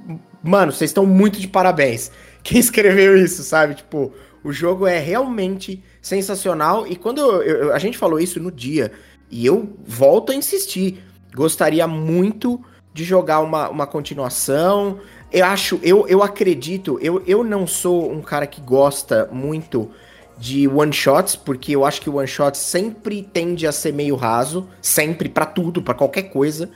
[0.43, 2.11] mano, vocês estão muito de parabéns.
[2.43, 3.75] Quem escreveu isso, sabe?
[3.75, 4.13] Tipo,
[4.43, 8.91] o jogo é realmente sensacional e quando eu, eu, a gente falou isso no dia
[9.29, 11.03] e eu volto a insistir.
[11.33, 12.61] Gostaria muito
[12.93, 14.99] de jogar uma, uma continuação.
[15.31, 19.91] Eu acho, eu, eu acredito, eu, eu não sou um cara que gosta muito
[20.37, 24.15] de one shots, porque eu acho que o one shot sempre tende a ser meio
[24.15, 26.69] raso, sempre para tudo, para qualquer coisa.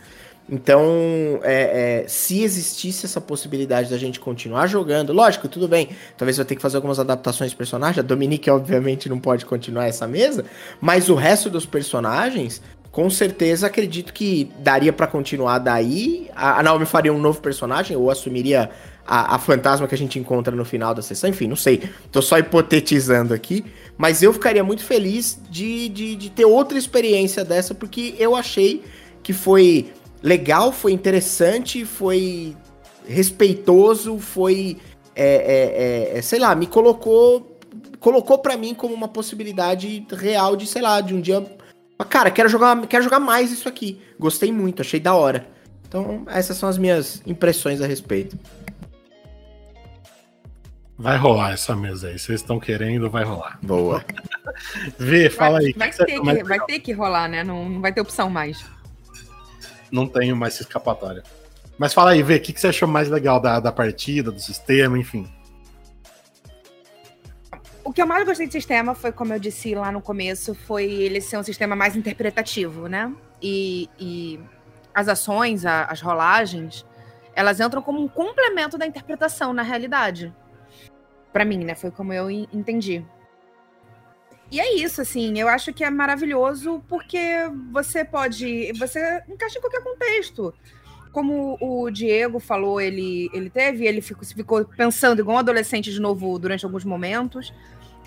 [0.52, 5.88] Então, é, é, se existisse essa possibilidade da gente continuar jogando, lógico, tudo bem.
[6.18, 8.02] Talvez eu tenha que fazer algumas adaptações de personagem.
[8.02, 10.44] A Dominique, obviamente, não pode continuar essa mesa,
[10.82, 16.30] mas o resto dos personagens, com certeza, acredito que daria para continuar daí.
[16.36, 18.70] A, Naomi faria um novo personagem ou assumiria
[19.08, 21.30] a, a, fantasma que a gente encontra no final da sessão.
[21.30, 21.90] Enfim, não sei.
[22.12, 23.64] Tô só hipotetizando aqui.
[23.98, 28.84] Mas eu ficaria muito feliz de, de, de ter outra experiência dessa, porque eu achei
[29.24, 32.56] que foi legal, foi interessante, foi
[33.08, 34.78] respeitoso, foi.
[35.16, 37.50] É, é, é, sei lá, me colocou.
[38.00, 41.46] Colocou para mim como uma possibilidade real de, sei lá, de um dia.
[42.10, 44.02] Cara, quero jogar, quero jogar mais isso aqui.
[44.20, 45.48] Gostei muito, achei da hora.
[45.88, 48.40] Então, essas são as minhas impressões a respeito.
[50.98, 52.18] Vai rolar essa mesa aí.
[52.18, 53.60] Vocês estão querendo, vai rolar.
[53.62, 54.04] Boa.
[54.98, 55.74] Vê, fala vai, aí.
[55.74, 57.44] Vai, ter que, vai ter que rolar, né?
[57.44, 58.66] Não, não vai ter opção mais
[59.92, 61.24] não tenho mais escapatória.
[61.78, 64.40] Mas fala aí, Vê, o que, que você achou mais legal da, da partida, do
[64.40, 65.28] sistema, enfim.
[67.84, 70.86] O que eu mais gostei do sistema foi, como eu disse lá no começo, foi
[70.86, 73.12] ele ser um sistema mais interpretativo, né?
[73.42, 74.40] E, e
[74.94, 76.86] as ações, a, as rolagens,
[77.36, 80.34] elas entram como um complemento da interpretação na realidade.
[81.34, 81.76] Para mim, né?
[81.76, 83.04] Foi como eu entendi.
[84.52, 87.18] E é isso, assim, eu acho que é maravilhoso porque
[87.72, 88.74] você pode.
[88.74, 90.54] Você encaixa em qualquer contexto.
[91.14, 96.02] Como o Diego falou, ele, ele teve, ele ficou, ficou pensando igual um adolescente de
[96.02, 97.54] novo durante alguns momentos.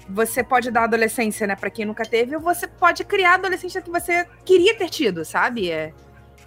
[0.09, 3.91] Você pode dar adolescência, né, para quem nunca teve, ou você pode criar adolescência que
[3.91, 5.71] você queria ter tido, sabe?
[5.71, 5.95] É,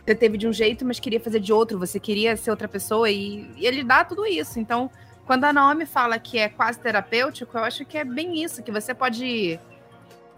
[0.06, 3.10] você teve de um jeito, mas queria fazer de outro, você queria ser outra pessoa,
[3.10, 4.60] e, e ele dá tudo isso.
[4.60, 4.92] Então,
[5.26, 8.72] quando a Naomi fala que é quase terapêutico, eu acho que é bem isso, que
[8.72, 9.60] você pode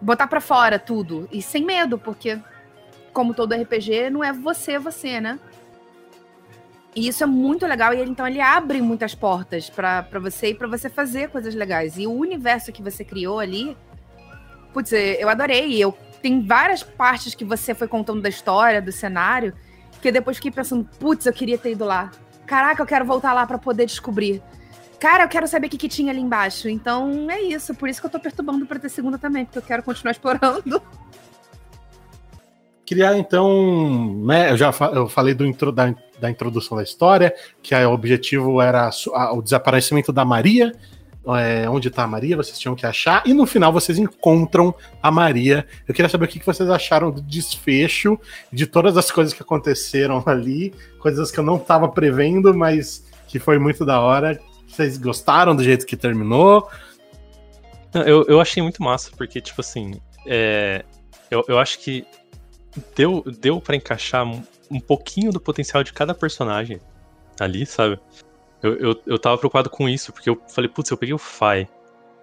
[0.02, 1.28] botar para fora tudo.
[1.32, 2.40] E sem medo, porque,
[3.14, 5.40] como todo RPG, não é você, você, né?
[6.96, 7.94] E isso é muito legal.
[7.94, 11.98] E ele, então ele abre muitas portas para você e para você fazer coisas legais.
[11.98, 13.78] E o universo que você criou ali,
[14.74, 15.78] putz, eu adorei.
[15.78, 19.54] Eu tem várias partes que você foi contando da história, do cenário,
[20.02, 22.12] que eu depois fiquei pensando, putz, eu queria ter ido lá.
[22.46, 24.42] Caraca, eu quero voltar lá para poder descobrir.
[25.00, 26.68] Cara, eu quero saber o que, que tinha ali embaixo.
[26.68, 27.74] Então é isso.
[27.74, 30.82] Por isso que eu tô perturbando pra ter segunda também, porque eu quero continuar explorando.
[32.86, 37.32] Queria então, né, eu já eu falei do intro, da, da introdução da história,
[37.62, 40.72] que o objetivo era a, o desaparecimento da Maria,
[41.38, 44.74] é, onde está a Maria, vocês tinham que achar, e no final vocês encontram
[45.04, 45.68] a Maria.
[45.88, 48.20] Eu queria saber o que vocês acharam do desfecho,
[48.52, 53.38] de todas as coisas que aconteceram ali, coisas que eu não estava prevendo, mas que
[53.38, 54.40] foi muito da hora.
[54.70, 56.70] Vocês gostaram do jeito que terminou?
[57.94, 60.86] Eu, eu achei muito massa, porque, tipo assim, é,
[61.32, 62.06] eu, eu acho que
[62.96, 64.26] deu, deu para encaixar
[64.70, 66.80] um pouquinho do potencial de cada personagem
[67.40, 68.00] ali, sabe?
[68.62, 71.68] Eu, eu, eu tava preocupado com isso, porque eu falei, putz, eu peguei o Fai.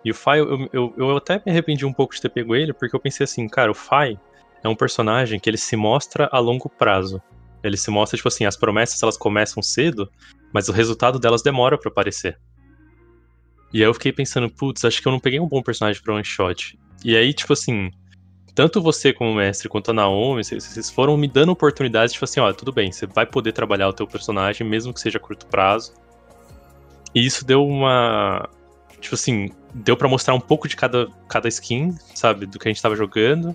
[0.05, 2.73] E o Fai, eu, eu, eu até me arrependi um pouco de ter pego ele,
[2.73, 4.19] porque eu pensei assim, cara, o Fai
[4.63, 7.21] é um personagem que ele se mostra a longo prazo.
[7.63, 10.09] Ele se mostra, tipo assim, as promessas elas começam cedo,
[10.57, 12.39] mas o resultado delas demora para aparecer.
[13.75, 16.15] E aí eu fiquei pensando, putz, acho que eu não peguei um bom personagem pra
[16.15, 16.79] one shot.
[17.05, 17.91] E aí, tipo assim,
[18.55, 22.51] tanto você como mestre quanto a Naomi, vocês foram me dando oportunidades, tipo assim, ó,
[22.55, 25.93] tudo bem, você vai poder trabalhar o teu personagem, mesmo que seja a curto prazo.
[27.15, 28.49] E isso deu uma.
[28.99, 32.73] Tipo assim, deu para mostrar um pouco de cada, cada skin, sabe, do que a
[32.73, 33.55] gente tava jogando.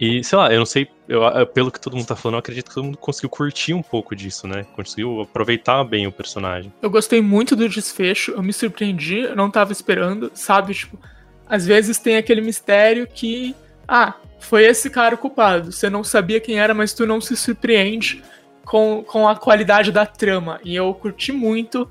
[0.00, 2.68] E, sei lá, eu não sei, eu, pelo que todo mundo tá falando, eu acredito
[2.68, 4.64] que todo mundo conseguiu curtir um pouco disso, né?
[4.74, 6.72] Conseguiu aproveitar bem o personagem.
[6.80, 10.72] Eu gostei muito do desfecho, eu me surpreendi, eu não tava esperando, sabe?
[10.72, 10.98] Tipo,
[11.46, 13.54] às vezes tem aquele mistério que,
[13.86, 15.70] ah, foi esse cara o culpado.
[15.70, 18.22] Você não sabia quem era, mas tu não se surpreende
[18.64, 20.60] com, com a qualidade da trama.
[20.64, 21.90] E eu curti muito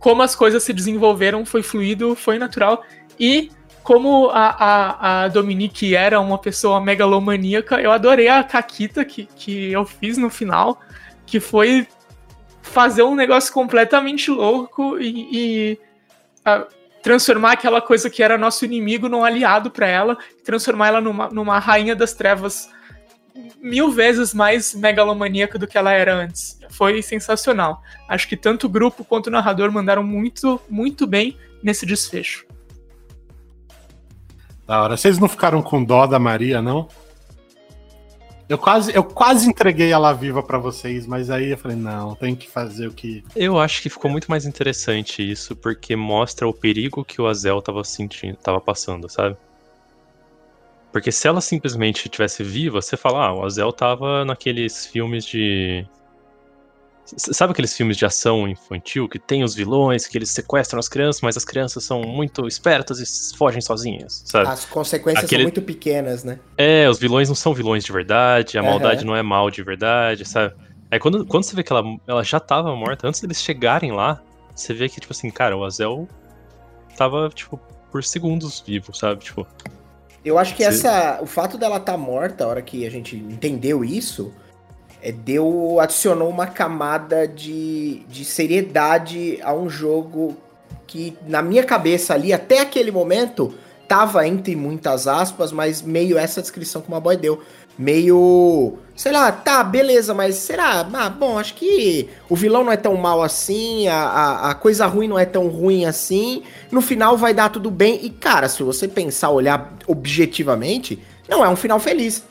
[0.00, 2.82] como as coisas se desenvolveram, foi fluido, foi natural.
[3.20, 3.50] E
[3.86, 9.70] como a, a, a, Dominique era uma pessoa megalomaníaca, eu adorei a caquita que, que
[9.70, 10.80] eu fiz no final,
[11.24, 11.86] que foi
[12.60, 15.78] fazer um negócio completamente louco e, e
[16.44, 16.66] a,
[17.00, 21.60] transformar aquela coisa que era nosso inimigo num aliado para ela, transformar ela numa, numa
[21.60, 22.68] rainha das trevas
[23.62, 26.58] mil vezes mais megalomaníaca do que ela era antes.
[26.70, 27.80] Foi sensacional.
[28.08, 32.46] Acho que tanto o grupo quanto o narrador mandaram muito, muito bem nesse desfecho.
[34.66, 34.96] Da hora.
[34.96, 36.88] Vocês não ficaram com dó da Maria, não?
[38.48, 42.34] Eu quase, eu quase entreguei ela viva para vocês, mas aí eu falei, não, tem
[42.36, 43.24] que fazer o que.
[43.34, 47.60] Eu acho que ficou muito mais interessante isso, porque mostra o perigo que o Azel
[47.60, 49.36] tava sentindo, tava passando, sabe?
[50.92, 55.84] Porque se ela simplesmente tivesse viva, você fala, ah, o Azel tava naqueles filmes de
[57.16, 61.22] Sabe aqueles filmes de ação infantil que tem os vilões, que eles sequestram as crianças,
[61.22, 64.48] mas as crianças são muito espertas e fogem sozinhas, sabe?
[64.48, 65.42] As consequências Aquele...
[65.42, 66.40] são muito pequenas, né?
[66.58, 68.70] É, os vilões não são vilões de verdade, a uhum.
[68.70, 70.54] maldade não é mal de verdade, sabe?
[70.90, 74.20] Aí quando, quando você vê que ela, ela já tava morta, antes deles chegarem lá,
[74.54, 76.08] você vê que, tipo assim, cara, o Azel
[76.96, 79.24] tava, tipo, por segundos vivo, sabe?
[79.24, 79.46] Tipo.
[80.24, 80.68] Eu acho que você...
[80.68, 81.18] essa.
[81.22, 84.32] O fato dela estar tá morta, a hora que a gente entendeu isso
[85.12, 90.36] deu adicionou uma camada de, de seriedade a um jogo
[90.86, 93.54] que na minha cabeça ali até aquele momento
[93.86, 97.40] tava entre muitas aspas, mas meio essa descrição que uma boy deu,
[97.78, 100.80] meio, sei lá, tá, beleza, mas será?
[100.92, 104.86] Ah, bom, acho que o vilão não é tão mal assim, a, a, a coisa
[104.86, 108.62] ruim não é tão ruim assim, no final vai dar tudo bem, e cara, se
[108.62, 112.24] você pensar, olhar objetivamente, não é um final feliz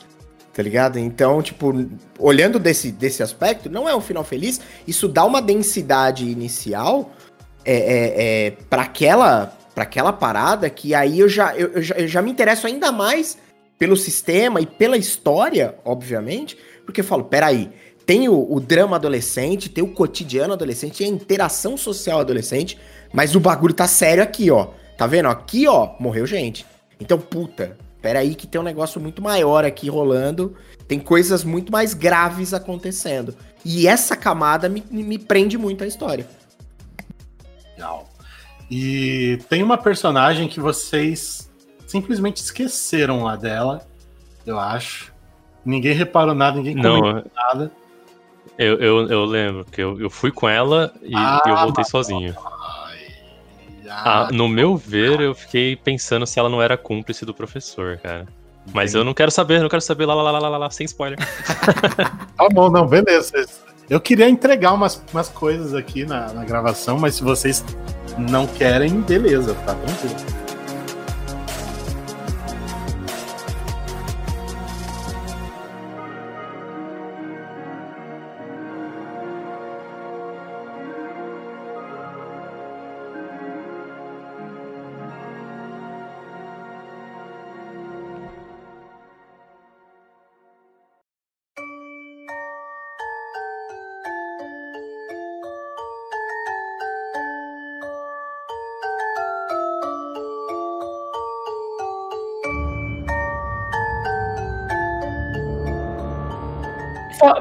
[0.56, 0.98] tá ligado?
[0.98, 1.86] Então, tipo,
[2.18, 4.58] olhando desse, desse aspecto, não é um final feliz.
[4.88, 7.12] Isso dá uma densidade inicial
[7.62, 11.94] é, é, é para aquela, pra aquela parada que aí eu já, eu, eu, já,
[11.96, 13.36] eu já me interesso ainda mais
[13.78, 17.70] pelo sistema e pela história, obviamente, porque eu falo, peraí,
[18.06, 22.78] tem o, o, drama adolescente, tem o cotidiano adolescente, tem a interação social adolescente,
[23.12, 24.68] mas o bagulho tá sério aqui, ó.
[24.96, 25.28] Tá vendo?
[25.28, 26.64] Aqui, ó, morreu gente.
[26.98, 27.76] Então, puta,
[28.06, 30.54] Espera aí que tem um negócio muito maior aqui rolando,
[30.86, 33.34] tem coisas muito mais graves acontecendo.
[33.64, 36.24] E essa camada me, me prende muito à história.
[37.72, 38.08] Legal.
[38.70, 41.50] E tem uma personagem que vocês
[41.84, 43.84] simplesmente esqueceram lá dela,
[44.46, 45.12] eu acho.
[45.64, 47.72] Ninguém reparou nada, ninguém comentou Não, nada.
[48.56, 52.36] Eu, eu, eu lembro que eu, eu fui com ela e ah, eu voltei sozinho.
[53.90, 58.26] Ah, no meu ver, eu fiquei pensando se ela não era cúmplice do professor, cara.
[58.72, 61.18] Mas eu não quero saber, não quero saber lá, lá, lá, lá, lá, sem spoiler.
[62.36, 63.46] tá bom, não, beleza.
[63.88, 67.64] Eu queria entregar umas, umas coisas aqui na, na gravação, mas se vocês
[68.18, 70.35] não querem, beleza, tá tranquilo.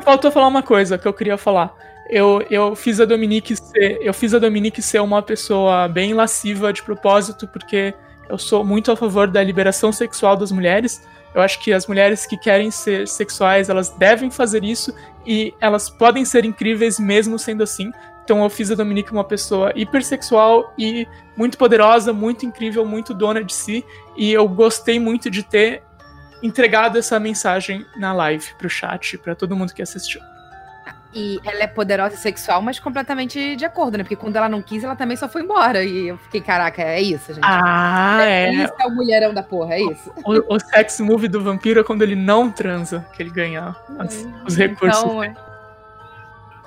[0.05, 1.75] Faltou falar uma coisa que eu queria falar.
[2.07, 6.71] Eu, eu fiz a Dominique ser, eu fiz a Dominique ser uma pessoa bem lasciva
[6.71, 7.91] de propósito, porque
[8.29, 11.01] eu sou muito a favor da liberação sexual das mulheres.
[11.33, 14.93] Eu acho que as mulheres que querem ser sexuais, elas devem fazer isso
[15.25, 17.91] e elas podem ser incríveis mesmo sendo assim.
[18.23, 23.43] Então eu fiz a Dominique uma pessoa hipersexual e muito poderosa, muito incrível, muito dona
[23.43, 23.83] de si.
[24.15, 25.81] E eu gostei muito de ter
[26.45, 30.21] entregado essa mensagem na live pro chat, para todo mundo que assistiu.
[31.13, 34.03] E ela é poderosa e sexual, mas completamente de acordo, né?
[34.03, 35.81] Porque quando ela não quis, ela também só foi embora.
[35.81, 37.45] E eu fiquei, caraca, é isso, gente.
[37.45, 38.47] Ah, é.
[38.47, 38.53] é.
[38.65, 40.11] Isso é o mulherão da porra, é isso.
[40.25, 44.27] O, o sex move do vampiro é quando ele não transa, que ele ganha as,
[44.45, 45.01] os recursos.
[45.01, 45.33] Então, é.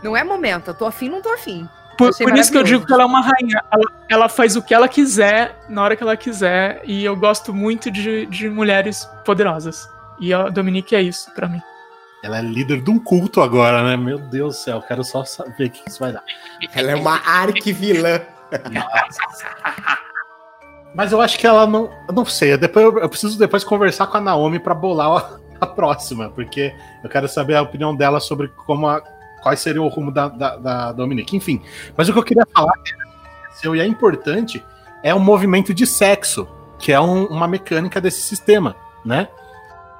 [0.03, 1.69] não é momento, eu tô afim, não tô afim.
[1.99, 3.61] Por, por isso que eu digo que ela é uma rainha.
[3.73, 6.81] Ela, ela, faz o que ela quiser, na hora que ela quiser.
[6.85, 9.89] E eu gosto muito de, de mulheres poderosas.
[10.21, 11.61] E a Dominique é isso para mim.
[12.23, 13.97] Ela é líder de um culto agora, né?
[13.97, 16.23] Meu Deus do céu, quero só saber o que isso vai dar.
[16.73, 18.21] Ela é uma arquivilã.
[20.95, 21.91] Mas eu acho que ela não.
[22.09, 22.57] Eu não sei.
[22.57, 26.75] Depois eu, eu preciso depois conversar com a Naomi para bolar a, a, próxima, porque
[27.03, 29.03] eu quero saber a opinião dela sobre como a,
[29.43, 31.37] quais seria o rumo da, da, da Dominique.
[31.37, 31.63] Enfim.
[31.97, 32.93] Mas o que eu queria falar que
[33.65, 34.65] e é importante
[35.03, 36.47] é o movimento de sexo,
[36.79, 39.29] que é um, uma mecânica desse sistema, né?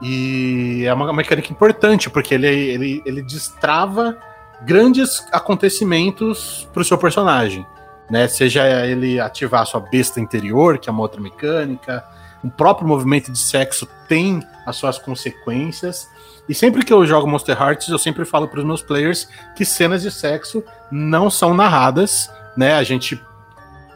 [0.01, 4.17] E é uma mecânica importante, porque ele, ele, ele destrava
[4.63, 7.67] grandes acontecimentos para o seu personagem.
[8.09, 8.29] Né?
[8.29, 12.05] Seja ele ativar a sua besta interior, que é uma outra mecânica,
[12.43, 16.09] o próprio movimento de sexo tem as suas consequências.
[16.49, 19.65] E sempre que eu jogo Monster Hearts, eu sempre falo para os meus players que
[19.65, 22.75] cenas de sexo não são narradas, né?
[22.75, 23.23] A gente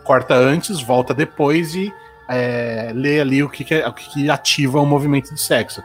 [0.04, 1.92] corta antes, volta depois e
[2.28, 5.82] é, ler ali o que, que, é, o que ativa o movimento de sexo.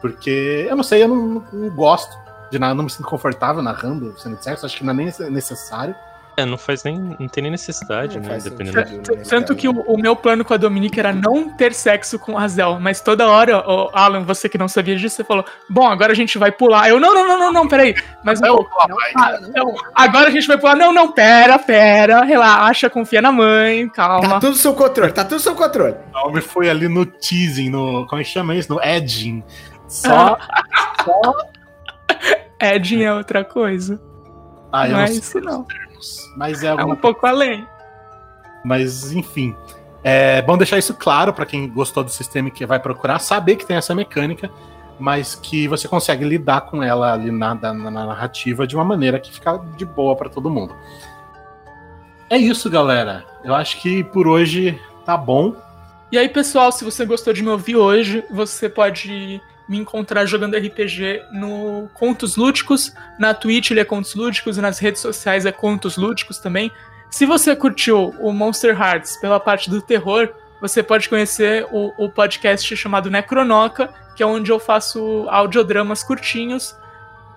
[0.00, 2.16] Porque eu não sei, eu não, não gosto
[2.50, 5.12] de nada, não me sinto confortável narrando cena de sexo, acho que não é nem
[5.30, 5.94] necessário.
[6.36, 6.98] É, não faz nem.
[7.18, 8.38] Não tem nem necessidade, não né?
[8.42, 11.72] Dependendo sentido, né, Tanto que o, o, meu plano com a Dominique era não ter
[11.72, 15.24] sexo com a Zel, mas toda hora, oh, Alan, você que não sabia disso, você
[15.24, 16.88] falou: Bom, agora a gente vai pular.
[16.88, 17.94] Eu, não, não, não, não, não, peraí.
[18.24, 18.70] Mas um pouco.
[19.16, 20.74] Ah, não, agora a gente vai pular.
[20.74, 24.28] Não, não, pera, pera, relaxa, confia na mãe, calma.
[24.28, 25.94] Tá tudo sob controle, tá tudo sob controle.
[26.14, 28.06] O homem foi ali no teasing, no.
[28.08, 28.72] Como é que chama isso?
[28.72, 29.42] No edging.
[29.86, 30.36] Só.
[31.04, 31.34] só...
[32.60, 34.00] Edging é outra coisa.
[34.72, 35.66] Ah, eu não, é isso não.
[36.36, 37.66] Mas é, é um pouco além.
[38.64, 39.54] Mas, enfim.
[40.02, 43.56] É bom deixar isso claro para quem gostou do sistema e que vai procurar, saber
[43.56, 44.50] que tem essa mecânica,
[44.98, 49.18] mas que você consegue lidar com ela ali na, na, na narrativa de uma maneira
[49.18, 50.74] que fica de boa para todo mundo.
[52.28, 53.24] É isso, galera.
[53.42, 55.56] Eu acho que por hoje tá bom.
[56.12, 60.56] E aí, pessoal, se você gostou de me ouvir hoje, você pode me encontrar jogando
[60.56, 62.92] RPG no Contos Lúdicos.
[63.18, 66.70] Na Twitch ele é Contos Lúdicos nas redes sociais é Contos Lúdicos também.
[67.10, 70.28] Se você curtiu o Monster Hearts pela parte do terror,
[70.60, 76.76] você pode conhecer o, o podcast chamado Necronoca, que é onde eu faço audiodramas curtinhos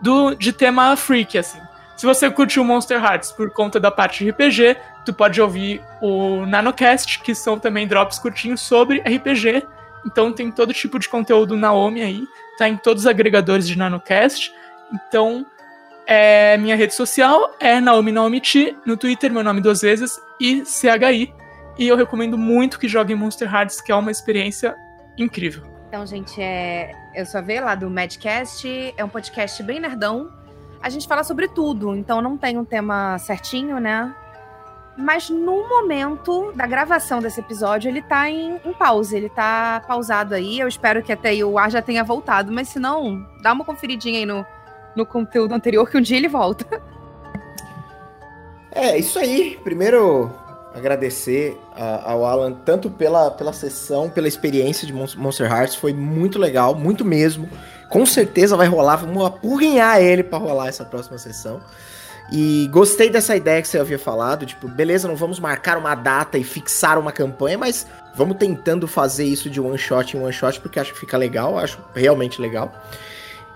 [0.01, 1.59] do, de tema freak, assim.
[1.95, 6.45] Se você curtiu Monster Hearts por conta da parte de RPG, tu pode ouvir o
[6.45, 9.65] Nanocast, que são também drops curtinhos sobre RPG.
[10.05, 12.23] Então tem todo tipo de conteúdo Naomi aí,
[12.57, 14.53] tá em todos os agregadores de NanoCast.
[14.93, 15.45] Então,
[16.05, 18.41] é, minha rede social é Naomi Naomi
[18.85, 21.33] no Twitter, meu nome duas vezes, e CHI.
[21.77, 24.75] E eu recomendo muito que joguem Monster Hearts, que é uma experiência
[25.17, 25.63] incrível.
[25.87, 26.91] Então, gente, é...
[27.15, 30.31] eu só vi lá do Madcast, é um podcast bem nerdão.
[30.81, 34.13] A gente fala sobre tudo, então não tem um tema certinho, né?
[34.97, 40.33] Mas no momento da gravação desse episódio, ele tá em, em pause, ele tá pausado
[40.33, 40.59] aí.
[40.59, 44.19] Eu espero que até o ar já tenha voltado, mas se não, dá uma conferidinha
[44.19, 44.43] aí no,
[44.95, 46.81] no conteúdo anterior que um dia ele volta.
[48.71, 49.59] É, isso aí.
[49.63, 50.31] Primeiro,
[50.73, 51.59] agradecer
[52.03, 55.75] ao Alan tanto pela, pela sessão, pela experiência de Monster Hearts.
[55.75, 57.47] Foi muito legal, muito mesmo.
[57.89, 61.61] Com certeza vai rolar, vamos apurrinhar ele para rolar essa próxima sessão.
[62.31, 66.37] E gostei dessa ideia que você havia falado, tipo, beleza, não vamos marcar uma data
[66.37, 70.59] e fixar uma campanha, mas vamos tentando fazer isso de one shot em one shot,
[70.59, 72.73] porque acho que fica legal, acho realmente legal.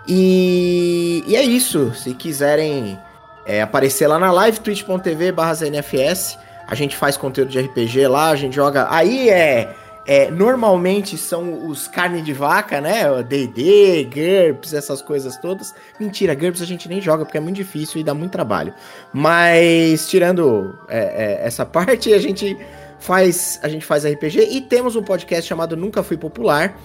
[0.08, 2.98] E, e é isso, se quiserem
[3.46, 8.30] é, aparecer lá na live, twitch.tv barra ZNFS, a gente faz conteúdo de RPG lá,
[8.30, 8.88] a gente joga.
[8.90, 9.76] Aí é
[10.06, 13.04] é, normalmente são os carne de vaca, né?
[13.24, 15.74] D&D, GURPS, essas coisas todas.
[16.00, 18.74] Mentira, GURPS a gente nem joga porque é muito difícil e dá muito trabalho.
[19.14, 21.00] Mas tirando é,
[21.42, 22.58] é, essa parte, a gente
[23.00, 26.78] faz a gente faz RPG e temos um podcast chamado Nunca Fui Popular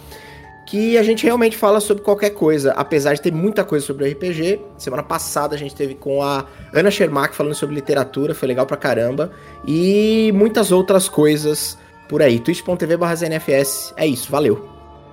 [0.66, 4.60] que a gente realmente fala sobre qualquer coisa, apesar de ter muita coisa sobre RPG.
[4.76, 6.44] Semana passada a gente teve com a
[6.74, 9.30] Ana Shermack falando sobre literatura, foi legal pra caramba,
[9.64, 11.78] e muitas outras coisas
[12.08, 12.40] por aí.
[12.40, 13.94] twitch.tv ZNFS.
[13.96, 14.68] É isso, valeu.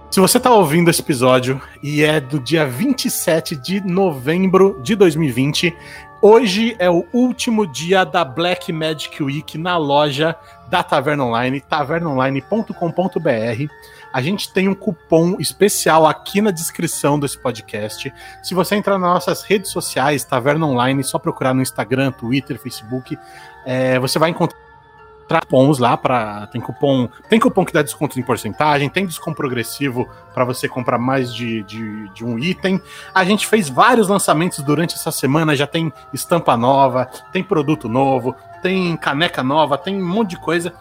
[0.09, 5.75] Se você está ouvindo esse episódio e é do dia 27 de novembro de 2020,
[6.25, 10.33] Hoje é o último dia da Black Magic Week na loja
[10.69, 13.73] da Taverna Online, tavernaonline.com.br.
[14.13, 18.13] A gente tem um cupom especial aqui na descrição desse podcast.
[18.41, 23.17] Se você entrar nas nossas redes sociais, Taverna Online, só procurar no Instagram, Twitter, Facebook,
[23.65, 24.62] é, você vai encontrar
[25.41, 30.07] cupons lá para tem cupom tem cupom que dá desconto em porcentagem tem desconto progressivo
[30.33, 32.81] para você comprar mais de, de, de, um item
[33.13, 38.35] a gente fez vários lançamentos durante essa semana já tem estampa nova tem produto novo
[38.61, 40.73] tem caneca nova tem um monte de coisa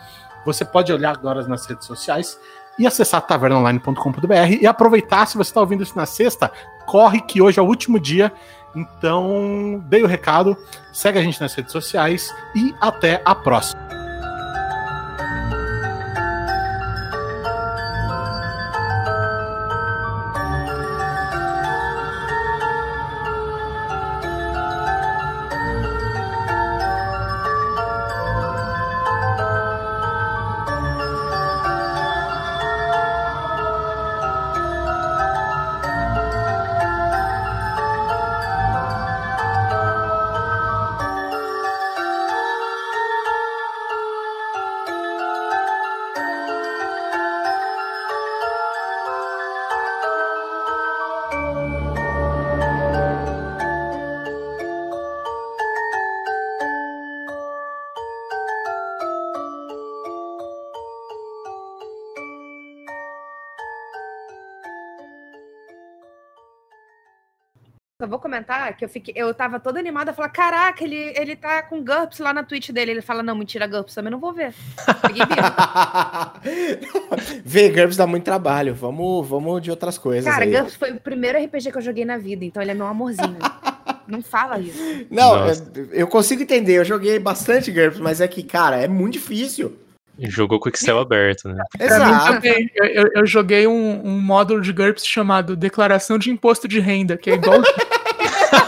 [0.45, 2.39] você pode olhar agora nas redes sociais
[2.79, 6.51] e acessar tavernaonline.com.br e aproveitar, se você está ouvindo isso na sexta,
[6.87, 8.33] corre que hoje é o último dia.
[8.75, 10.57] Então, dei o recado,
[10.93, 14.02] segue a gente nas redes sociais e até a próxima.
[68.73, 72.19] Que eu fiquei, eu tava toda animada a falar: caraca, ele, ele tá com GURPS
[72.19, 72.93] lá na Twitch dele.
[72.93, 74.53] Ele fala: não, mentira, GURPS também não vou ver.
[77.45, 78.75] ver GURPS dá muito trabalho.
[78.75, 80.31] Vamos, vamos de outras coisas.
[80.31, 80.51] Cara, aí.
[80.51, 83.39] GURPS foi o primeiro RPG que eu joguei na vida, então ele é meu amorzinho.
[84.07, 85.07] não fala isso.
[85.11, 85.73] Não, Nossa.
[85.93, 86.79] eu consigo entender.
[86.79, 89.77] Eu joguei bastante GURPS, mas é que, cara, é muito difícil.
[90.19, 91.65] Jogou com o Excel aberto, né?
[91.81, 92.47] Exato.
[92.47, 97.17] Eu, eu, eu, joguei um, um módulo de GURPS chamado Declaração de Imposto de Renda,
[97.17, 97.63] que é igual.